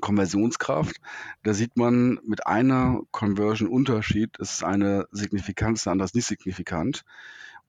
[0.00, 0.96] Konversionskraft.
[1.42, 7.04] Da sieht man mit einer Conversion Unterschied ist eine Signifikanz, eine andere ist nicht signifikant.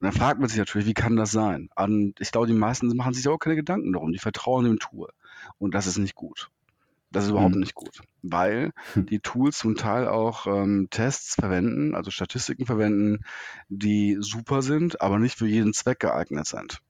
[0.00, 1.68] Und dann fragt man sich natürlich, wie kann das sein?
[1.76, 4.12] Und ich glaube, die meisten machen sich auch keine Gedanken darum.
[4.12, 5.10] Die vertrauen dem Tool.
[5.58, 6.50] Und das ist nicht gut.
[7.12, 7.60] Das ist überhaupt mhm.
[7.60, 9.04] nicht gut, weil hm.
[9.04, 13.20] die Tools zum Teil auch ähm, Tests verwenden, also Statistiken verwenden,
[13.68, 16.80] die super sind, aber nicht für jeden Zweck geeignet sind.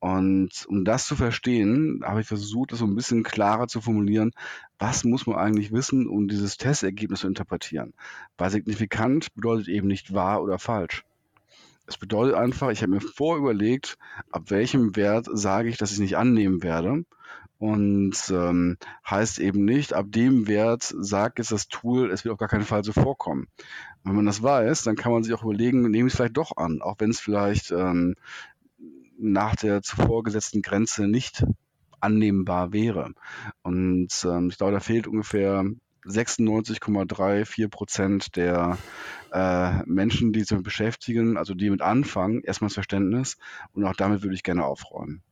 [0.00, 4.32] Und um das zu verstehen, habe ich versucht, das so ein bisschen klarer zu formulieren.
[4.78, 7.94] Was muss man eigentlich wissen, um dieses Testergebnis zu interpretieren?
[8.36, 11.04] Weil signifikant bedeutet eben nicht wahr oder falsch.
[11.86, 13.98] Es bedeutet einfach, ich habe mir vorüberlegt,
[14.30, 17.04] ab welchem Wert sage ich, dass ich nicht annehmen werde.
[17.58, 18.76] Und ähm,
[19.08, 22.64] heißt eben nicht, ab dem Wert sagt jetzt das Tool, es wird auf gar keinen
[22.64, 23.46] Fall so vorkommen.
[24.02, 26.56] wenn man das weiß, dann kann man sich auch überlegen, nehme ich es vielleicht doch
[26.56, 28.16] an, auch wenn es vielleicht ähm,
[29.22, 31.44] nach der zuvor gesetzten Grenze nicht
[32.00, 33.12] annehmbar wäre.
[33.62, 35.64] Und ähm, ich glaube, da fehlt ungefähr
[36.04, 38.76] 96,34 Prozent der
[39.32, 43.36] äh, Menschen, die sich damit beschäftigen, also die mit anfangen, erstmal das Verständnis
[43.72, 45.22] und auch damit würde ich gerne aufräumen.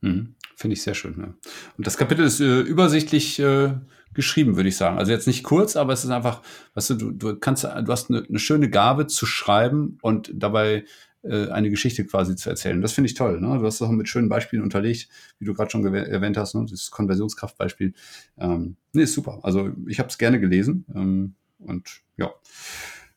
[0.00, 0.34] Mhm.
[0.56, 1.16] Finde ich sehr schön.
[1.18, 1.34] Ja.
[1.78, 3.74] Und das Kapitel ist äh, übersichtlich äh,
[4.12, 4.98] geschrieben, würde ich sagen.
[4.98, 6.42] Also jetzt nicht kurz, aber es ist einfach,
[6.74, 10.84] weißt du, du, du kannst, du hast eine, eine schöne Gabe zu schreiben und dabei
[11.22, 12.80] äh, eine Geschichte quasi zu erzählen.
[12.80, 13.40] Das finde ich toll.
[13.40, 13.58] Ne?
[13.58, 16.66] Du hast es auch mit schönen Beispielen unterlegt, wie du gerade schon erwähnt hast, ne?
[16.68, 17.94] das Konversionskraftbeispiel.
[18.38, 19.40] Ähm, nee, ist super.
[19.42, 22.32] Also ich habe es gerne gelesen ähm, und ja,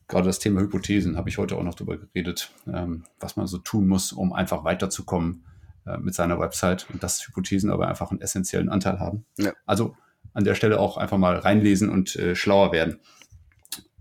[0.08, 3.58] gerade das Thema Hypothesen habe ich heute auch noch drüber geredet, ähm, was man so
[3.58, 5.46] tun muss, um einfach weiterzukommen
[5.86, 9.26] äh, mit seiner Website und dass Hypothesen aber einfach einen essentiellen Anteil haben.
[9.38, 9.54] Ja.
[9.66, 9.96] Also
[10.34, 13.00] an der Stelle auch einfach mal reinlesen und äh, schlauer werden.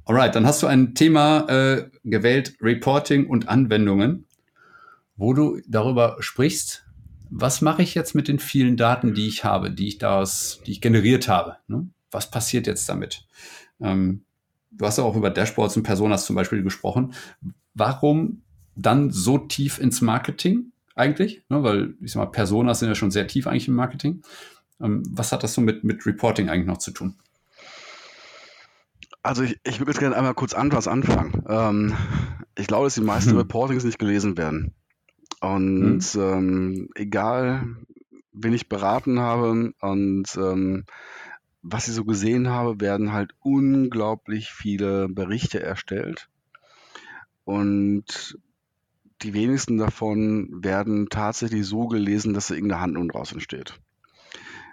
[0.04, 4.26] Alright, dann hast du ein Thema äh, gewählt, Reporting und Anwendungen,
[5.16, 6.84] wo du darüber sprichst,
[7.30, 10.72] was mache ich jetzt mit den vielen Daten, die ich habe, die ich daraus, die
[10.72, 11.56] ich generiert habe?
[11.68, 11.86] Ne?
[12.10, 13.26] Was passiert jetzt damit?
[13.80, 14.24] Ähm,
[14.72, 17.14] du hast auch über Dashboards und Personas zum Beispiel gesprochen.
[17.72, 18.42] Warum
[18.74, 21.42] dann so tief ins Marketing eigentlich?
[21.48, 21.62] Ne?
[21.62, 24.22] Weil ich sag mal, Personas sind ja schon sehr tief eigentlich im Marketing.
[24.80, 27.14] Ähm, was hat das so mit, mit Reporting eigentlich noch zu tun?
[29.22, 31.44] Also ich, ich würde jetzt gerne einmal kurz anders anfangen.
[31.48, 31.96] Ähm,
[32.56, 33.38] ich glaube, dass die meisten hm.
[33.38, 34.74] Reportings nicht gelesen werden.
[35.40, 36.20] Und hm.
[36.20, 37.66] ähm, egal,
[38.32, 40.84] wen ich beraten habe und ähm,
[41.62, 46.28] was ich so gesehen habe, werden halt unglaublich viele Berichte erstellt.
[47.44, 48.38] Und
[49.22, 53.78] die wenigsten davon werden tatsächlich so gelesen, dass da irgendeine Handlung draus entsteht.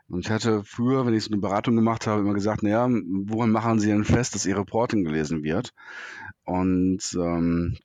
[0.09, 3.51] Und ich hatte früher, wenn ich so eine Beratung gemacht habe, immer gesagt, naja, woran
[3.51, 5.73] machen Sie denn fest, dass Ihr Reporting gelesen wird?
[6.45, 7.77] Und ähm,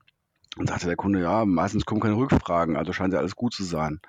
[0.56, 3.64] und sagte der Kunde, ja, meistens kommen keine Rückfragen, also scheint ja alles gut zu
[3.64, 4.00] sein.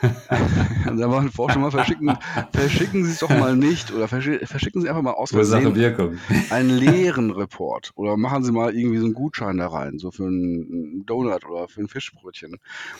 [0.00, 2.16] Da war ein Forscher mal verschicken,
[2.52, 6.18] verschicken Sie es doch mal nicht oder verschicken Sie einfach mal aus Versehen Wirkung.
[6.50, 10.26] einen leeren Report oder machen Sie mal irgendwie so einen Gutschein da rein, so für
[10.26, 12.56] einen Donut oder für ein Fischbrötchen.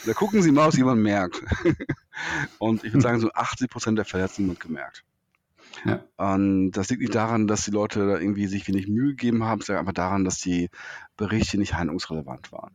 [0.06, 1.42] Da gucken Sie mal, was jemand merkt.
[2.59, 5.04] und ich würde sagen, so 80 Prozent der Fälle hat niemand gemerkt.
[5.85, 6.02] Ja.
[6.16, 9.61] Und das liegt nicht daran, dass die Leute da irgendwie sich wenig Mühe gegeben haben,
[9.61, 10.70] liegt einfach daran, dass die
[11.16, 12.72] Berichte nicht handlungsrelevant waren.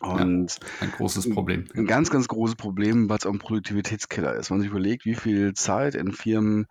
[0.00, 1.66] Und ja, ein großes Problem.
[1.74, 4.50] Ein ganz, ganz großes Problem, weil es auch ein Produktivitätskiller ist.
[4.50, 6.66] Wenn man sich überlegt, wie viel Zeit in Firmen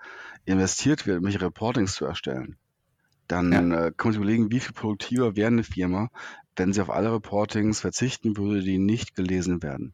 [0.45, 2.57] investiert wird, welche Reportings zu erstellen,
[3.27, 3.59] dann ja.
[3.59, 6.09] äh, kann man sich überlegen, wie viel produktiver wäre eine Firma,
[6.55, 9.93] wenn sie auf alle Reportings verzichten würde, die nicht gelesen werden.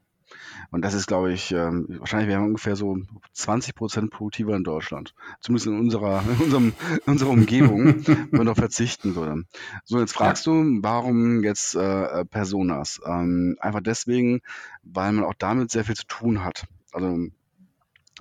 [0.72, 2.98] Und das ist, glaube ich, ähm, wahrscheinlich wären wir ungefähr so
[3.34, 5.14] 20 Prozent produktiver in Deutschland.
[5.42, 6.74] Zumindest in unserer, in unserem,
[7.06, 9.44] in unserer Umgebung, wenn man darauf verzichten würde.
[9.86, 10.54] So, jetzt fragst ja.
[10.54, 13.02] du, warum jetzt äh, Personas?
[13.06, 14.42] Ähm, einfach deswegen,
[14.84, 16.66] weil man auch damit sehr viel zu tun hat.
[16.92, 17.28] Also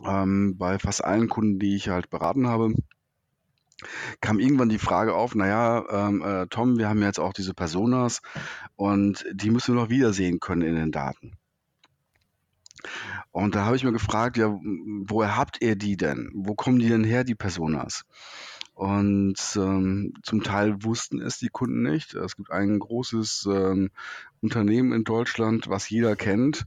[0.07, 2.74] ähm, bei fast allen Kunden, die ich halt beraten habe,
[4.20, 8.22] kam irgendwann die Frage auf, naja, ähm, äh, Tom, wir haben jetzt auch diese Personas
[8.76, 11.38] und die müssen wir noch wiedersehen können in den Daten.
[13.31, 16.31] Und da habe ich mir gefragt, ja, woher habt ihr die denn?
[16.35, 18.05] Wo kommen die denn her, die Personas?
[18.79, 22.14] Und ähm, zum Teil wussten es die Kunden nicht.
[22.14, 23.90] Es gibt ein großes ähm,
[24.40, 26.64] Unternehmen in Deutschland, was jeder kennt,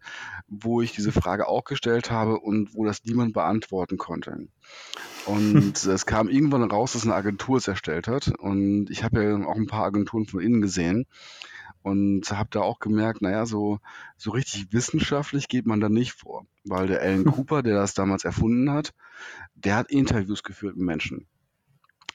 [0.49, 4.45] wo ich diese Frage auch gestellt habe und wo das niemand beantworten konnte.
[5.25, 8.27] Und es kam irgendwann raus, dass eine Agentur es erstellt hat.
[8.37, 11.05] Und ich habe ja auch ein paar Agenturen von innen gesehen
[11.83, 13.79] und habe da auch gemerkt, naja, so,
[14.17, 18.23] so richtig wissenschaftlich geht man da nicht vor, weil der Alan Cooper, der das damals
[18.23, 18.93] erfunden hat,
[19.55, 21.27] der hat Interviews geführt mit Menschen.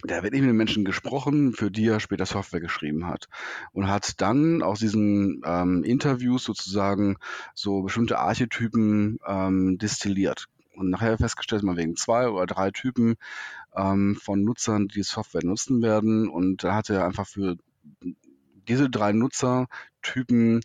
[0.05, 3.29] Der wird eben mit den Menschen gesprochen, für die er später Software geschrieben hat.
[3.73, 7.17] Und hat dann aus diesen ähm, Interviews sozusagen
[7.55, 10.47] so bestimmte Archetypen ähm, destilliert.
[10.75, 13.17] Und nachher festgestellt, man wegen zwei oder drei Typen
[13.75, 16.29] ähm, von Nutzern, die Software nutzen werden.
[16.29, 17.57] Und da hat er einfach für
[18.69, 20.61] diese drei Nutzertypen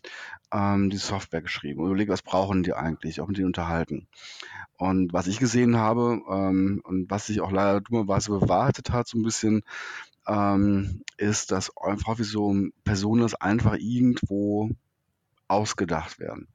[0.52, 4.08] ähm, die Software geschrieben und überlegt, was brauchen die eigentlich, auch mit denen unterhalten.
[4.76, 9.18] Und was ich gesehen habe ähm, und was sich auch leider dummerweise bewahrheitet hat, so
[9.18, 9.62] ein bisschen,
[10.26, 14.70] ähm, ist, dass einfach wie so Personen einfach irgendwo
[15.48, 16.48] ausgedacht werden.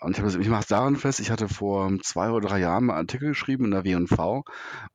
[0.00, 2.98] Und ich, ich mache es daran fest, ich hatte vor zwei oder drei Jahren einen
[2.98, 4.44] Artikel geschrieben in der W&V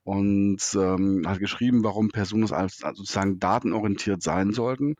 [0.03, 4.95] und ähm, hat geschrieben, warum Personen sozusagen datenorientiert sein sollten.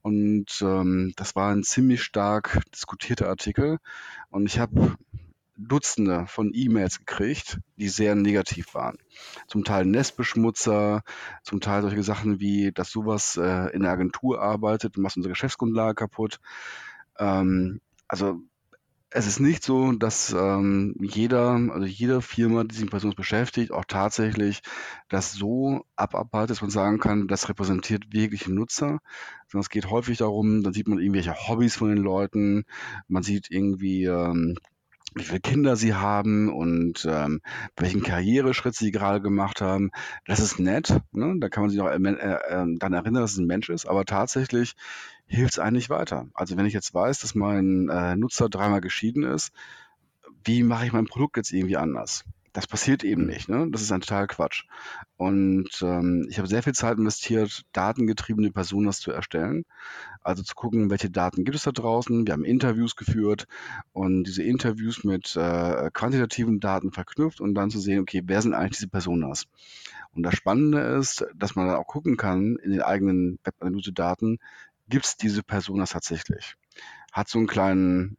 [0.00, 3.78] Und ähm, das war ein ziemlich stark diskutierter Artikel.
[4.30, 4.96] Und ich habe
[5.56, 8.96] Dutzende von E-Mails gekriegt, die sehr negativ waren.
[9.46, 11.02] Zum Teil Nestbeschmutzer,
[11.42, 15.32] zum Teil solche Sachen wie, dass sowas äh, in der Agentur arbeitet und macht unsere
[15.32, 16.40] Geschäftsgrundlage kaputt.
[17.18, 18.40] Ähm, also
[19.14, 23.70] es ist nicht so, dass ähm, jeder, also jede Firma, die sich mit Personen beschäftigt,
[23.70, 24.62] auch tatsächlich
[25.08, 29.00] das so abarbeitet, dass man sagen kann, das repräsentiert wirklich Nutzer,
[29.48, 32.64] sondern es geht häufig darum, dann sieht man irgendwelche Hobbys von den Leuten,
[33.08, 34.56] man sieht irgendwie ähm,
[35.14, 37.40] wie viele Kinder sie haben und ähm,
[37.76, 39.90] welchen Karriereschritt sie gerade gemacht haben.
[40.26, 41.36] Das ist nett, ne?
[41.38, 44.04] da kann man sich auch äh, äh, dann erinnern, dass es ein Mensch ist, aber
[44.04, 44.74] tatsächlich
[45.26, 46.26] hilft es eigentlich weiter.
[46.34, 49.52] Also wenn ich jetzt weiß, dass mein äh, Nutzer dreimal geschieden ist,
[50.44, 52.24] wie mache ich mein Produkt jetzt irgendwie anders?
[52.52, 53.48] Das passiert eben nicht.
[53.48, 53.68] Ne?
[53.70, 54.64] Das ist ein total Quatsch.
[55.16, 59.64] Und ähm, ich habe sehr viel Zeit investiert, datengetriebene Personas zu erstellen.
[60.20, 62.26] Also zu gucken, welche Daten gibt es da draußen.
[62.26, 63.46] Wir haben Interviews geführt
[63.92, 68.52] und diese Interviews mit äh, quantitativen Daten verknüpft und dann zu sehen, okay, wer sind
[68.52, 69.46] eigentlich diese Personas?
[70.14, 74.38] Und das Spannende ist, dass man dann auch gucken kann in den eigenen Webanalyse-Daten,
[74.88, 76.56] gibt es diese Personas tatsächlich.
[77.12, 78.18] Hat so einen kleinen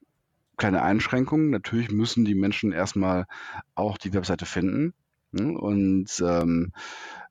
[0.57, 1.49] kleine Einschränkung.
[1.49, 3.25] Natürlich müssen die Menschen erstmal
[3.75, 4.93] auch die Webseite finden.
[5.31, 5.57] Ne?
[5.57, 6.71] Und ähm,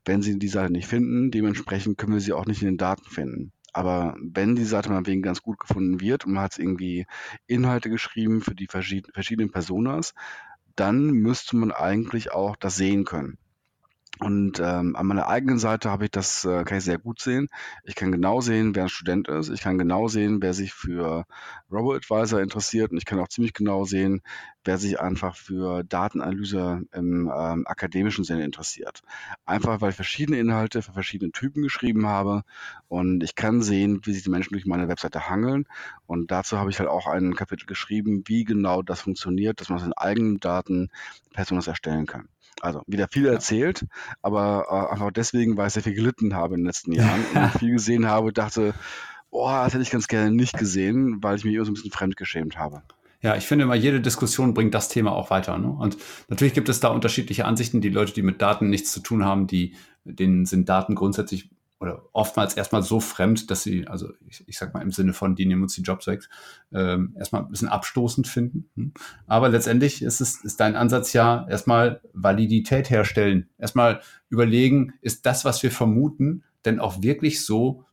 [0.04, 3.08] wenn sie die Seite nicht finden, dementsprechend können wir sie auch nicht in den Daten
[3.08, 3.52] finden.
[3.72, 7.06] Aber wenn die Seite mal wegen ganz gut gefunden wird und man hat irgendwie
[7.46, 10.14] Inhalte geschrieben für die verschiedenen Personas,
[10.76, 13.38] dann müsste man eigentlich auch das sehen können.
[14.22, 17.48] Und ähm, an meiner eigenen Seite habe ich das, äh, kann ich sehr gut sehen.
[17.82, 19.48] Ich kann genau sehen, wer ein Student ist.
[19.48, 21.24] Ich kann genau sehen, wer sich für
[21.72, 22.92] Robo-Advisor interessiert.
[22.92, 24.22] Und ich kann auch ziemlich genau sehen,
[24.64, 29.02] wer sich einfach für Datenanalyse im ähm, akademischen Sinne interessiert.
[29.44, 32.44] Einfach weil ich verschiedene Inhalte für verschiedene Typen geschrieben habe.
[32.87, 35.66] Und ich kann sehen, wie sich die Menschen durch meine Webseite hangeln.
[36.06, 39.78] Und dazu habe ich halt auch ein Kapitel geschrieben, wie genau das funktioniert, dass man
[39.78, 40.90] aus den eigenen Daten
[41.32, 42.28] Personas erstellen kann.
[42.60, 43.32] Also wieder viel ja.
[43.32, 43.86] erzählt,
[44.20, 47.58] aber äh, einfach deswegen, weil ich sehr viel gelitten habe in den letzten Jahren und
[47.58, 48.74] viel gesehen habe dachte,
[49.30, 51.90] boah, das hätte ich ganz gerne nicht gesehen, weil ich mich immer so ein bisschen
[51.90, 52.82] fremdgeschämt habe.
[53.22, 55.56] Ja, ich finde immer, jede Diskussion bringt das Thema auch weiter.
[55.56, 55.68] Ne?
[55.68, 55.96] Und
[56.28, 57.80] natürlich gibt es da unterschiedliche Ansichten.
[57.80, 61.50] Die Leute, die mit Daten nichts zu tun haben, die, denen sind Daten grundsätzlich
[61.82, 65.34] oder oftmals erstmal so fremd, dass sie, also ich, ich sag mal im Sinne von,
[65.34, 66.28] die nehmen uns die Jobs weg,
[66.72, 68.70] ähm, erstmal ein bisschen abstoßend finden.
[68.76, 68.92] Hm.
[69.26, 73.48] Aber letztendlich ist es, ist dein Ansatz ja erstmal Validität herstellen.
[73.58, 77.84] Erstmal überlegen, ist das, was wir vermuten, denn auch wirklich so,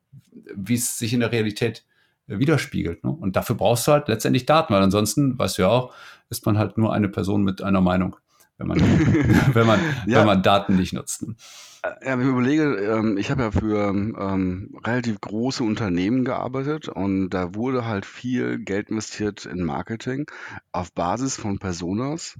[0.55, 1.83] wie es sich in der Realität
[2.27, 3.03] äh, widerspiegelt.
[3.03, 3.09] Ne?
[3.09, 5.93] Und dafür brauchst du halt letztendlich Daten, weil ansonsten, weißt du ja auch,
[6.29, 8.15] ist man halt nur eine Person mit einer Meinung,
[8.59, 8.79] wenn man,
[9.53, 10.19] wenn man, ja.
[10.19, 11.27] wenn man Daten nicht nutzt.
[11.27, 11.35] Ne?
[11.83, 17.29] Ja, wenn ich überlege, ähm, ich habe ja für ähm, relativ große Unternehmen gearbeitet und
[17.29, 20.29] da wurde halt viel Geld investiert in Marketing
[20.73, 22.37] auf Basis von Personas,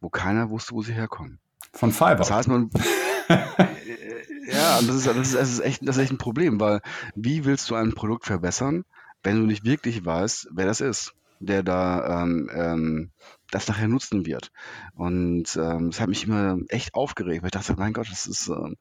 [0.00, 1.38] wo keiner wusste, wo sie herkommen.
[1.72, 2.16] Von Fiverr.
[2.16, 2.70] Das heißt, man.
[3.28, 6.80] ja, das ist, das, ist, das, ist echt, das ist echt ein Problem, weil
[7.14, 8.84] wie willst du ein Produkt verbessern,
[9.22, 11.14] wenn du nicht wirklich weißt, wer das ist?
[11.40, 13.10] der da ähm, ähm,
[13.50, 14.52] das nachher nutzen wird.
[14.94, 18.48] Und ähm, das hat mich immer echt aufgeregt, weil ich dachte, mein Gott, das ist,
[18.48, 18.76] ähm,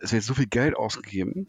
[0.00, 1.48] es wird so viel Geld ausgegeben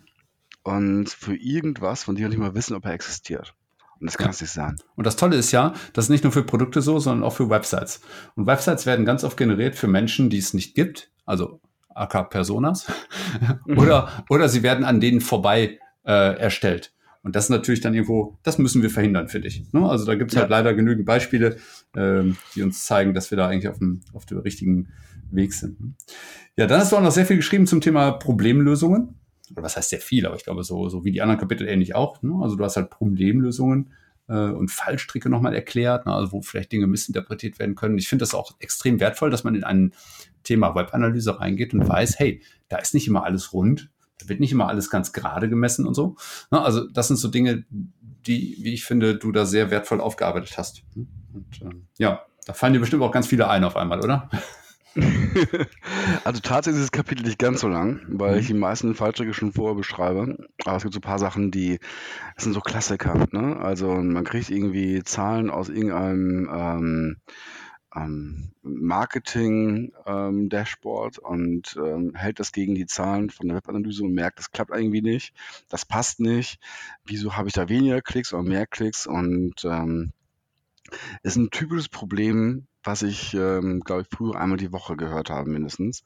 [0.64, 3.56] und für irgendwas, von dem wir nicht mal wissen, ob er existiert.
[4.00, 4.44] Und das kann es ja.
[4.44, 4.76] nicht sein.
[4.96, 7.50] Und das Tolle ist ja, das ist nicht nur für Produkte so, sondern auch für
[7.50, 8.02] Websites.
[8.36, 11.62] Und Websites werden ganz oft generiert für Menschen, die es nicht gibt, also
[11.96, 12.92] AK Personas,
[13.78, 16.94] oder, oder sie werden an denen vorbei äh, erstellt.
[17.24, 19.64] Und das ist natürlich dann irgendwo, das müssen wir verhindern, finde ich.
[19.72, 19.90] Ne?
[19.90, 20.56] Also da gibt es halt ja.
[20.56, 21.56] halt leider genügend Beispiele,
[21.96, 24.90] ähm, die uns zeigen, dass wir da eigentlich auf dem, auf dem richtigen
[25.32, 25.96] Weg sind.
[26.58, 29.16] Ja, dann hast du auch noch sehr viel geschrieben zum Thema Problemlösungen.
[29.52, 31.96] Oder was heißt sehr viel, aber ich glaube, so, so wie die anderen Kapitel ähnlich
[31.96, 32.22] auch.
[32.22, 32.34] Ne?
[32.42, 33.92] Also du hast halt Problemlösungen
[34.28, 36.14] äh, und Fallstricke nochmal erklärt, ne?
[36.14, 37.98] also wo vielleicht Dinge missinterpretiert werden können.
[37.98, 39.94] Ich finde das auch extrem wertvoll, dass man in ein
[40.44, 43.90] Thema Webanalyse reingeht und weiß, hey, da ist nicht immer alles rund,
[44.30, 46.16] wird nicht immer alles ganz gerade gemessen und so.
[46.50, 47.66] Also das sind so Dinge,
[48.28, 50.84] die, wie ich finde, du da sehr wertvoll aufgearbeitet hast.
[50.96, 54.30] Und ähm, ja, da fallen dir bestimmt auch ganz viele ein auf einmal, oder?
[56.24, 58.40] also tatsächlich ist das Kapitel nicht ganz so lang, weil mhm.
[58.40, 60.38] ich die meisten Fallstricke schon vorher beschreibe.
[60.66, 61.80] Aber es gibt so ein paar Sachen, die
[62.36, 63.26] das sind so Klassiker.
[63.32, 63.58] Ne?
[63.58, 67.18] Also man kriegt irgendwie Zahlen aus irgendeinem ähm,
[67.96, 74.40] ähm, Marketing-Dashboard ähm, und ähm, hält das gegen die Zahlen von der Webanalyse und merkt,
[74.40, 75.34] das klappt irgendwie nicht,
[75.70, 76.60] das passt nicht,
[77.06, 80.12] wieso habe ich da weniger Klicks oder mehr Klicks und ähm,
[81.24, 85.50] ist ein typisches Problem, was ich, ähm, glaube ich, früher einmal die Woche gehört habe,
[85.50, 86.04] mindestens.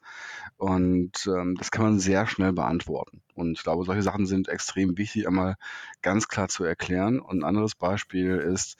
[0.56, 3.22] Und ähm, das kann man sehr schnell beantworten.
[3.34, 5.56] Und ich glaube, solche Sachen sind extrem wichtig, einmal
[6.02, 7.18] ganz klar zu erklären.
[7.18, 8.76] Und ein anderes Beispiel ist,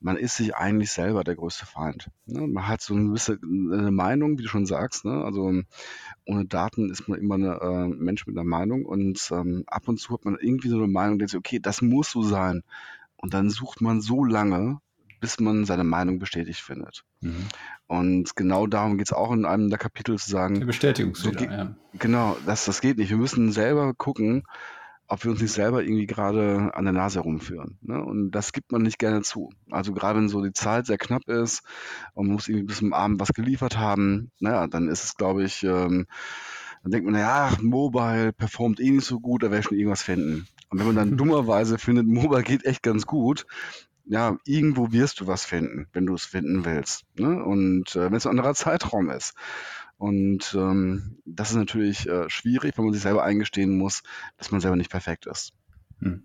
[0.00, 2.10] man ist sich eigentlich selber der größte Feind.
[2.26, 2.46] Ne?
[2.46, 5.04] Man hat so eine gewisse eine Meinung, wie du schon sagst.
[5.04, 5.22] Ne?
[5.24, 5.62] Also
[6.24, 10.00] ohne Daten ist man immer ein äh, Mensch mit einer Meinung und ähm, ab und
[10.00, 12.62] zu hat man irgendwie so eine Meinung, denkt sich, okay, das muss so sein.
[13.16, 14.80] Und dann sucht man so lange,
[15.20, 17.04] bis man seine Meinung bestätigt findet.
[17.20, 17.46] Mhm.
[17.86, 20.60] Und genau darum geht es auch in einem der Kapitel zu sagen.
[20.60, 21.74] Der Bestätigungsfehler, ja.
[21.98, 23.10] Genau, das, das geht nicht.
[23.10, 24.44] Wir müssen selber gucken,
[25.10, 27.78] ob wir uns nicht selber irgendwie gerade an der Nase rumführen.
[27.82, 28.00] Ne?
[28.00, 29.50] Und das gibt man nicht gerne zu.
[29.68, 31.62] Also gerade wenn so die Zeit sehr knapp ist
[32.14, 35.42] und man muss irgendwie bis zum Abend was geliefert haben, naja, dann ist es, glaube
[35.42, 36.06] ich, ähm,
[36.84, 40.02] dann denkt man, naja, Mobile performt eh nicht so gut, da werde ich schon irgendwas
[40.02, 40.46] finden.
[40.68, 43.46] Und wenn man dann dummerweise findet, Mobile geht echt ganz gut,
[44.04, 47.04] ja, irgendwo wirst du was finden, wenn du es finden willst.
[47.18, 47.42] Ne?
[47.42, 49.34] Und äh, wenn es ein anderer Zeitraum ist.
[49.98, 54.02] Und ähm, das ist natürlich äh, schwierig, wenn man sich selber eingestehen muss,
[54.38, 55.52] dass man selber nicht perfekt ist.
[56.00, 56.24] Hm.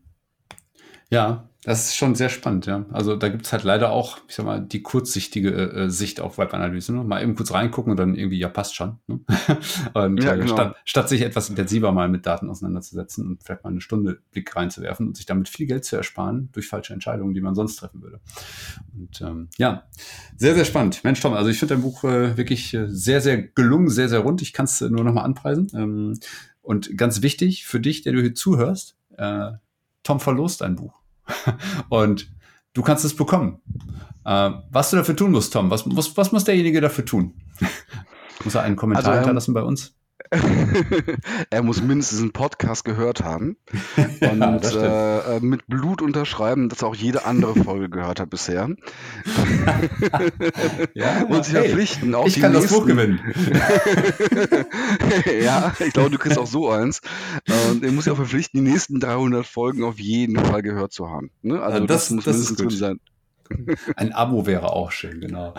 [1.10, 2.86] Ja, das ist schon sehr spannend, ja.
[2.92, 6.38] Also da gibt es halt leider auch, ich sag mal, die kurzsichtige äh, Sicht auf
[6.38, 6.94] Webanalyse.
[6.94, 7.04] Ne?
[7.04, 9.00] Mal eben kurz reingucken und dann irgendwie, ja, passt schon.
[9.08, 9.20] Ne?
[9.96, 10.54] und ja, äh, genau.
[10.54, 14.56] statt, statt, sich etwas intensiver mal mit Daten auseinanderzusetzen und vielleicht mal eine Stunde Blick
[14.56, 18.04] reinzuwerfen und sich damit viel Geld zu ersparen durch falsche Entscheidungen, die man sonst treffen
[18.04, 18.20] würde.
[18.96, 19.86] Und ähm, ja,
[20.38, 21.04] sehr, sehr spannend.
[21.04, 24.20] Mensch, Tom, also ich finde dein Buch äh, wirklich äh, sehr, sehr gelungen, sehr, sehr
[24.20, 24.44] rund.
[24.44, 25.68] Ich kann es äh, nur nochmal anpreisen.
[25.74, 26.20] Ähm,
[26.62, 29.54] und ganz wichtig für dich, der du hier zuhörst, äh,
[30.06, 30.94] Tom verlost ein Buch.
[31.90, 32.32] und
[32.74, 33.62] du kannst es bekommen.
[34.24, 37.34] Äh, was du dafür tun musst, Tom, was, was, was muss derjenige dafür tun?
[38.46, 39.96] muss er einen Kommentar also, hinterlassen bei uns?
[41.50, 43.58] er muss mindestens einen Podcast gehört haben
[44.22, 48.70] und ja, äh, mit Blut unterschreiben, dass er auch jede andere Folge gehört hat bisher.
[50.94, 52.16] ja, und sich hey, verpflichten.
[52.16, 52.70] Auch ich kann nächsten.
[52.70, 53.20] das Buch gewinnen.
[55.42, 57.02] ja, ich glaube, du kriegst auch so eins.
[57.72, 61.10] Und er muss sich auch verpflichten, die nächsten 300 Folgen auf jeden Fall gehört zu
[61.10, 61.32] haben.
[61.42, 61.62] Ne?
[61.62, 63.00] Also das, das, muss das mindestens gut sein.
[63.96, 65.54] Ein Abo wäre auch schön, genau.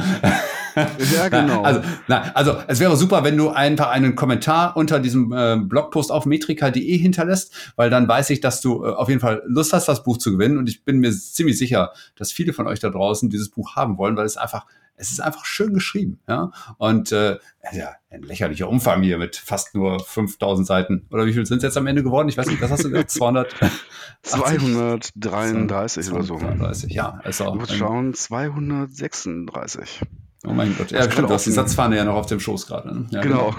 [1.15, 1.63] ja, genau.
[1.63, 6.13] Also, na, also es wäre super, wenn du einfach einen Kommentar unter diesem äh, Blogpost
[6.13, 9.89] auf metrika.de hinterlässt, weil dann weiß ich, dass du äh, auf jeden Fall Lust hast,
[9.89, 10.59] das Buch zu gewinnen.
[10.59, 13.99] Und ich bin mir ziemlich sicher, dass viele von euch da draußen dieses Buch haben
[13.99, 14.67] wollen, weil es einfach
[14.97, 16.19] es ist einfach schön geschrieben.
[16.29, 16.51] Ja?
[16.79, 17.39] Und äh,
[17.73, 21.07] ja, ein lächerlicher Umfang hier mit fast nur 5000 Seiten.
[21.11, 22.29] Oder wie viel sind es jetzt am Ende geworden?
[22.29, 23.11] Ich weiß nicht, was hast du gesagt?
[23.11, 23.55] 200?
[24.23, 26.39] 233 oder so.
[26.39, 27.21] 233, ja.
[27.25, 30.01] Also, du musst schauen, 236.
[30.47, 30.93] Oh mein Gott.
[30.93, 32.95] Ja, stimmt, du hast die Satzfahne ja noch auf dem Schoß gerade.
[32.95, 33.07] Ne?
[33.11, 33.55] Ja, genau.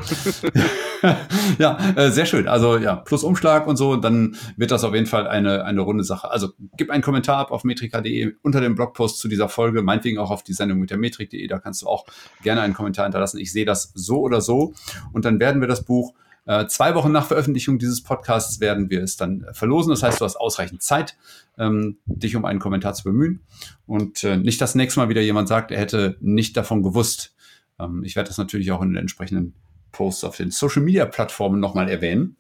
[1.01, 1.15] genau.
[1.59, 2.47] ja, äh, sehr schön.
[2.47, 6.03] Also ja, plus Umschlag und so, dann wird das auf jeden Fall eine, eine runde
[6.03, 6.31] Sache.
[6.31, 10.31] Also gib einen Kommentar ab auf metrika.de unter dem Blogpost zu dieser Folge, meinetwegen auch
[10.31, 12.05] auf die Sendung mit der Metrik.de, da kannst du auch
[12.41, 13.39] gerne einen Kommentar hinterlassen.
[13.39, 14.73] Ich sehe das so oder so.
[15.11, 16.13] Und dann werden wir das Buch
[16.47, 19.91] äh, zwei Wochen nach Veröffentlichung dieses Podcasts werden wir es dann verlosen.
[19.91, 21.17] Das heißt, du hast ausreichend Zeit,
[21.57, 23.41] ähm, dich um einen Kommentar zu bemühen.
[23.85, 27.35] Und äh, nicht das nächste Mal wieder jemand sagt, er hätte nicht davon gewusst.
[27.77, 29.53] Ähm, ich werde das natürlich auch in den entsprechenden
[29.91, 32.37] Posts auf den Social Media Plattformen nochmal erwähnen.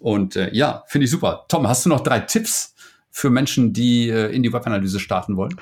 [0.00, 1.44] Und äh, ja, finde ich super.
[1.48, 2.74] Tom, hast du noch drei Tipps
[3.10, 5.54] für Menschen, die äh, in die Webanalyse starten wollen?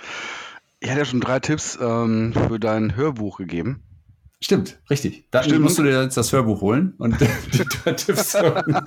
[0.81, 3.83] Ich hatte ja schon drei Tipps ähm, für dein Hörbuch gegeben.
[4.41, 5.25] Stimmt, richtig.
[5.33, 5.63] Da Stimmt.
[5.63, 7.21] musst du dir jetzt das Hörbuch holen und
[7.53, 7.65] die
[7.95, 8.85] Tipps hören.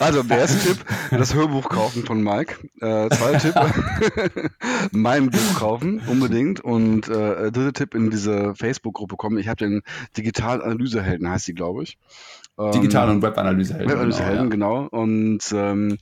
[0.00, 2.56] Also, der erste Tipp, das Hörbuch kaufen von Mike.
[2.80, 4.50] Äh, zweiter Tipp,
[4.90, 6.60] mein Buch kaufen, unbedingt.
[6.60, 9.38] Und äh, dritter Tipp, in diese Facebook-Gruppe kommen.
[9.38, 9.82] Ich habe den
[10.16, 11.98] Digital-Analysehelden, heißt die, glaube ich.
[12.58, 13.88] Digital- und Web-Analysehelden.
[13.88, 14.82] Web-Analysehelden, genau.
[14.82, 14.88] Ja.
[14.88, 15.02] genau.
[15.02, 15.98] Und ähm,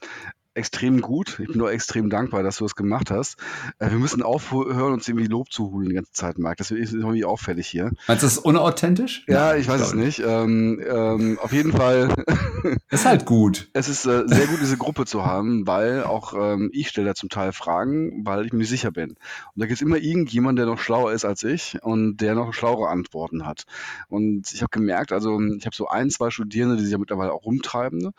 [0.54, 1.38] extrem gut.
[1.40, 3.36] Ich bin nur extrem dankbar, dass du es gemacht hast.
[3.78, 6.58] Äh, wir müssen aufhören, uns irgendwie Lob zu holen die ganze Zeit, Marc.
[6.58, 7.92] Das ist irgendwie auffällig hier.
[8.08, 9.24] Meinst du das unauthentisch?
[9.28, 10.20] Ja, ich weiß es nicht.
[10.20, 12.14] Ähm, ähm, auf jeden Fall.
[12.90, 13.68] ist halt gut.
[13.72, 17.14] Es ist äh, sehr gut, diese Gruppe zu haben, weil auch ähm, ich stelle da
[17.14, 19.10] zum Teil Fragen, weil ich mir nicht sicher bin.
[19.10, 19.18] Und
[19.54, 22.88] da gibt es immer irgendjemand, der noch schlauer ist als ich und der noch schlauere
[22.88, 23.64] Antworten hat.
[24.08, 27.32] Und ich habe gemerkt, also ich habe so ein, zwei Studierende, die sich ja mittlerweile
[27.32, 28.10] auch rumtreiben.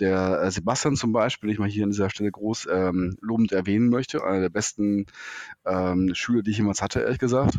[0.00, 3.88] Der äh, Sebastian zum Beispiel, ich mal hier an dieser Stelle groß ähm, lobend erwähnen
[3.88, 4.24] möchte.
[4.24, 5.06] Einer der besten
[5.66, 7.58] ähm, Schüler, die ich jemals hatte, ehrlich gesagt.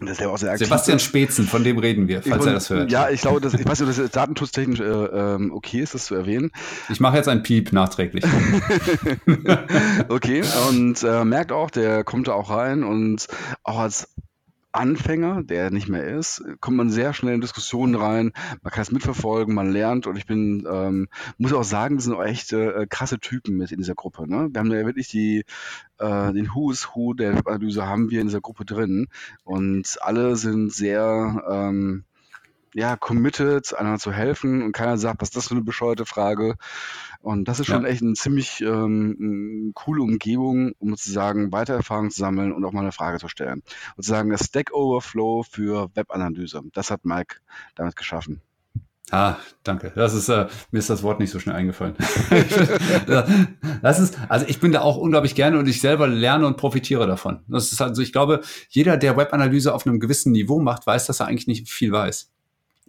[0.00, 2.90] Sebastian Spezen, von dem reden wir, falls und, er das hört.
[2.90, 6.06] Ja, ich glaube, das, ich weiß nicht, ob das datenschutztechnisch äh, ähm, okay ist, das
[6.06, 6.50] zu erwähnen.
[6.88, 8.24] Ich mache jetzt ein Piep nachträglich.
[10.08, 13.26] okay, und äh, merkt auch, der kommt da auch rein und
[13.62, 14.08] auch als
[14.72, 18.32] Anfänger, der nicht mehr ist, kommt man sehr schnell in Diskussionen rein.
[18.62, 21.08] Man kann es mitverfolgen, man lernt und ich bin, ähm,
[21.38, 24.28] muss auch sagen, das sind auch echt äh, krasse Typen mit in dieser Gruppe.
[24.28, 24.48] Ne?
[24.52, 25.44] Wir haben ja wirklich die,
[25.98, 29.08] äh, den Who's Who der Webanalyse haben wir in dieser Gruppe drin
[29.44, 32.04] und alle sind sehr, ähm,
[32.74, 36.56] ja, committed, einander zu helfen und keiner sagt, was ist das für eine bescheuerte Frage.
[37.20, 37.88] Und das ist schon ja.
[37.88, 42.80] echt eine ziemlich ähm, coole Umgebung, um sozusagen weiter Erfahrung zu sammeln und auch mal
[42.80, 43.62] eine Frage zu stellen.
[43.96, 46.62] Und sozusagen das Stack Overflow für Webanalyse.
[46.72, 47.36] Das hat Mike
[47.76, 48.42] damit geschaffen.
[49.12, 49.92] Ah, danke.
[49.94, 51.96] Das ist, äh, mir ist das Wort nicht so schnell eingefallen.
[53.82, 57.06] das ist, also ich bin da auch unglaublich gerne und ich selber lerne und profitiere
[57.06, 57.40] davon.
[57.46, 61.20] Das ist also, ich glaube, jeder, der Webanalyse auf einem gewissen Niveau macht, weiß, dass
[61.20, 62.31] er eigentlich nicht viel weiß.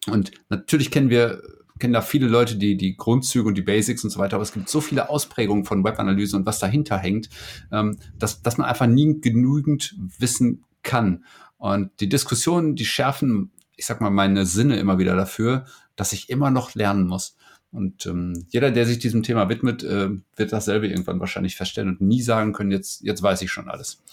[0.08, 1.42] Und natürlich kennen wir
[1.80, 4.54] kennen da viele Leute, die die Grundzüge und die Basics und so weiter, aber es
[4.54, 7.30] gibt so viele Ausprägungen von Webanalyse und was dahinter hängt,
[7.72, 11.26] ähm, dass, dass man einfach nie genügend wissen kann.
[11.58, 16.30] Und die Diskussionen, die schärfen, ich sag mal, meine Sinne immer wieder dafür, dass ich
[16.30, 17.36] immer noch lernen muss.
[17.72, 22.02] Und ähm, jeder, der sich diesem Thema widmet, äh, wird dasselbe irgendwann wahrscheinlich feststellen und
[22.02, 24.04] nie sagen können, jetzt, jetzt weiß ich schon alles.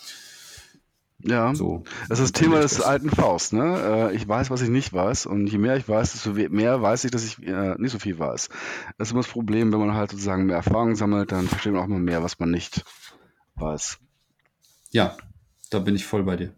[1.23, 3.53] Ja, so, das ist das Thema des alten Faust.
[3.53, 4.11] Ne?
[4.11, 7.05] Äh, ich weiß, was ich nicht weiß und je mehr ich weiß, desto mehr weiß
[7.05, 8.49] ich, dass ich äh, nicht so viel weiß.
[8.97, 11.83] Das ist immer das Problem, wenn man halt sozusagen mehr Erfahrung sammelt, dann versteht man
[11.83, 12.85] auch immer mehr, was man nicht
[13.57, 13.99] weiß.
[14.93, 15.17] Ja,
[15.71, 16.53] da bin ich voll bei dir.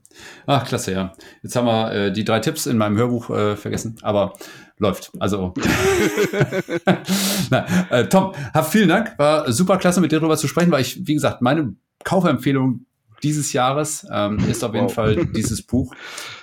[0.46, 1.12] Ach, klasse, ja.
[1.42, 4.34] Jetzt haben wir äh, die drei Tipps in meinem Hörbuch äh, vergessen, aber
[4.78, 5.12] läuft.
[5.18, 5.54] Also,
[7.50, 9.18] Na, äh, Tom, hab vielen Dank.
[9.18, 12.86] War super klasse, mit dir darüber zu sprechen, weil ich, wie gesagt, meine Kaufempfehlung
[13.22, 14.94] dieses Jahres ähm, ist auf jeden wow.
[14.94, 15.94] Fall dieses Buch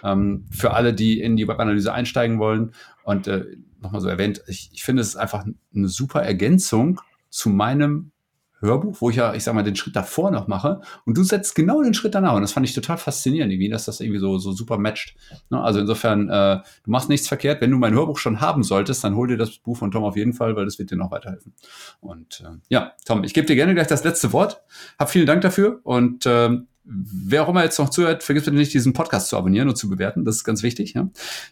[0.04, 2.74] ähm, für alle, die in die Webanalyse einsteigen wollen.
[3.04, 3.46] Und äh,
[3.82, 8.12] nochmal so erwähnt, ich, ich finde es ist einfach eine super Ergänzung zu meinem
[8.62, 11.56] Hörbuch, wo ich ja, ich sag mal, den Schritt davor noch mache und du setzt
[11.56, 12.36] genau den Schritt danach.
[12.36, 15.16] Und das fand ich total faszinierend, irgendwie, dass das irgendwie so, so super matcht.
[15.50, 15.62] Ne?
[15.62, 17.62] Also insofern, äh, du machst nichts verkehrt.
[17.62, 20.16] Wenn du mein Hörbuch schon haben solltest, dann hol dir das Buch von Tom auf
[20.16, 21.54] jeden Fall, weil das wird dir noch weiterhelfen.
[22.02, 24.62] Und äh, ja, Tom, ich gebe dir gerne gleich das letzte Wort.
[24.98, 28.74] Hab vielen Dank dafür und ähm, wer auch immer jetzt noch zuhört, vergiss bitte nicht,
[28.74, 30.26] diesen Podcast zu abonnieren und zu bewerten.
[30.26, 30.94] Das ist ganz wichtig.
[30.94, 31.10] Ja?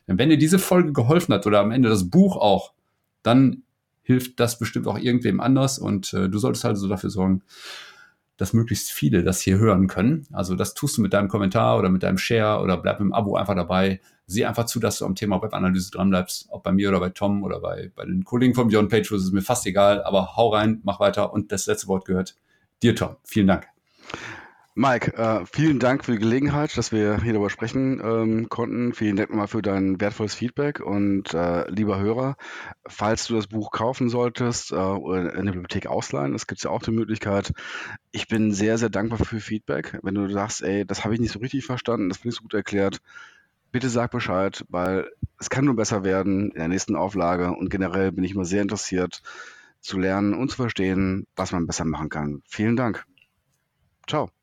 [0.08, 2.74] Wenn dir diese Folge geholfen hat oder am Ende das Buch auch,
[3.24, 3.64] dann
[4.08, 7.42] hilft das bestimmt auch irgendwem anders und äh, du solltest also dafür sorgen,
[8.38, 10.26] dass möglichst viele das hier hören können.
[10.32, 13.36] Also das tust du mit deinem Kommentar oder mit deinem Share oder bleib im Abo
[13.36, 14.00] einfach dabei.
[14.26, 17.44] sieh einfach zu, dass du am Thema Webanalyse dranbleibst, ob bei mir oder bei Tom
[17.44, 20.80] oder bei, bei den Kollegen von Beyond Page, ist mir fast egal, aber hau rein,
[20.84, 22.38] mach weiter und das letzte Wort gehört
[22.82, 23.18] dir, Tom.
[23.26, 23.77] Vielen Dank.
[24.80, 28.94] Mike, äh, vielen Dank für die Gelegenheit, dass wir hier darüber sprechen ähm, konnten.
[28.94, 32.36] Vielen Dank nochmal für dein wertvolles Feedback und äh, lieber Hörer,
[32.86, 36.70] falls du das Buch kaufen solltest äh, oder in der Bibliothek ausleihen, es gibt ja
[36.70, 37.54] auch die Möglichkeit.
[38.12, 39.98] Ich bin sehr, sehr dankbar für Feedback.
[40.04, 42.44] Wenn du sagst, ey, das habe ich nicht so richtig verstanden, das finde ich so
[42.44, 43.00] gut erklärt,
[43.72, 45.10] bitte sag Bescheid, weil
[45.40, 48.62] es kann nur besser werden in der nächsten Auflage und generell bin ich immer sehr
[48.62, 49.24] interessiert
[49.80, 52.44] zu lernen und zu verstehen, was man besser machen kann.
[52.48, 53.06] Vielen Dank.
[54.08, 54.37] Ciao.